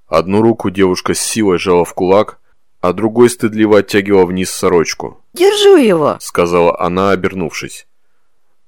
Одну 0.07 0.43
руку 0.43 0.71
девушка 0.71 1.15
с 1.15 1.21
силой 1.21 1.59
жала 1.59 1.85
в 1.85 1.95
кулак, 1.95 2.39
а 2.81 2.93
другой 2.93 3.31
стыдливо 3.31 3.79
оттягивала 3.79 4.27
вниз 4.27 4.51
сорочку. 4.51 5.25
«Держу 5.33 5.77
его!»— 5.77 6.17
сказала 6.21 6.79
она, 6.79 7.13
обернувшись. 7.13 7.87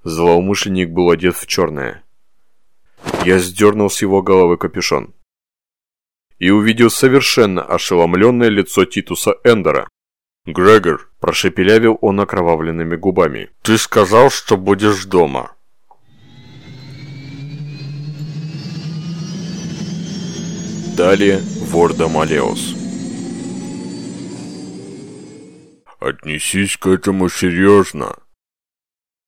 Злоумышленник 0.04 0.90
был 0.90 1.10
одет 1.10 1.36
в 1.36 1.46
черное. 1.46 2.04
Я 3.24 3.38
сдернул 3.38 3.90
с 3.90 4.00
его 4.02 4.22
головы 4.22 4.56
капюшон. 4.56 5.14
И 6.38 6.50
увидел 6.50 6.90
совершенно 6.90 7.62
ошеломленное 7.62 8.48
лицо 8.48 8.84
Титуса 8.84 9.34
Эндера. 9.44 9.88
«Грегор»,– 10.46 11.10
прошепелявил 11.24 11.96
он 12.02 12.20
окровавленными 12.20 12.96
губами,– 12.96 13.48
«ты 13.62 13.78
сказал, 13.78 14.28
что 14.28 14.58
будешь 14.58 15.06
дома». 15.06 15.52
Далее 20.98 21.40
Ворда 21.70 22.08
Малеус. 22.08 22.74
«Отнесись 25.98 26.76
к 26.76 26.88
этому 26.88 27.30
серьезно». 27.30 28.16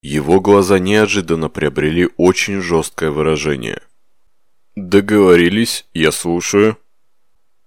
Его 0.02 0.42
глаза 0.42 0.78
неожиданно 0.78 1.48
приобрели 1.48 2.10
очень 2.18 2.60
жесткое 2.60 3.10
выражение. 3.10 3.80
«Договорились, 4.74 5.86
я 5.94 6.12
слушаю». 6.12 6.76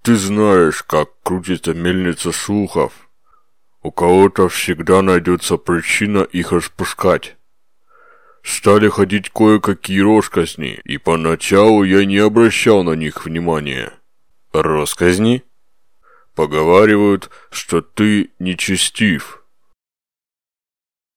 «Ты 0.03 0.15
знаешь, 0.15 0.83
как 0.83 1.09
крутится 1.23 1.73
мельница 1.73 2.31
слухов». 2.31 3.08
У 3.81 3.91
кого-то 3.91 4.49
всегда 4.49 5.01
найдется 5.01 5.57
причина 5.57 6.19
их 6.19 6.51
распускать. 6.51 7.37
Стали 8.43 8.89
ходить 8.89 9.29
кое-какие 9.29 10.01
росказни, 10.01 10.81
и 10.83 10.97
поначалу 10.97 11.83
я 11.83 12.03
не 12.05 12.17
обращал 12.17 12.83
на 12.83 12.93
них 12.93 13.25
внимания. 13.25 13.93
Росказни? 14.51 15.43
Поговаривают, 16.35 17.29
что 17.51 17.81
ты 17.81 18.31
нечестив. 18.39 19.38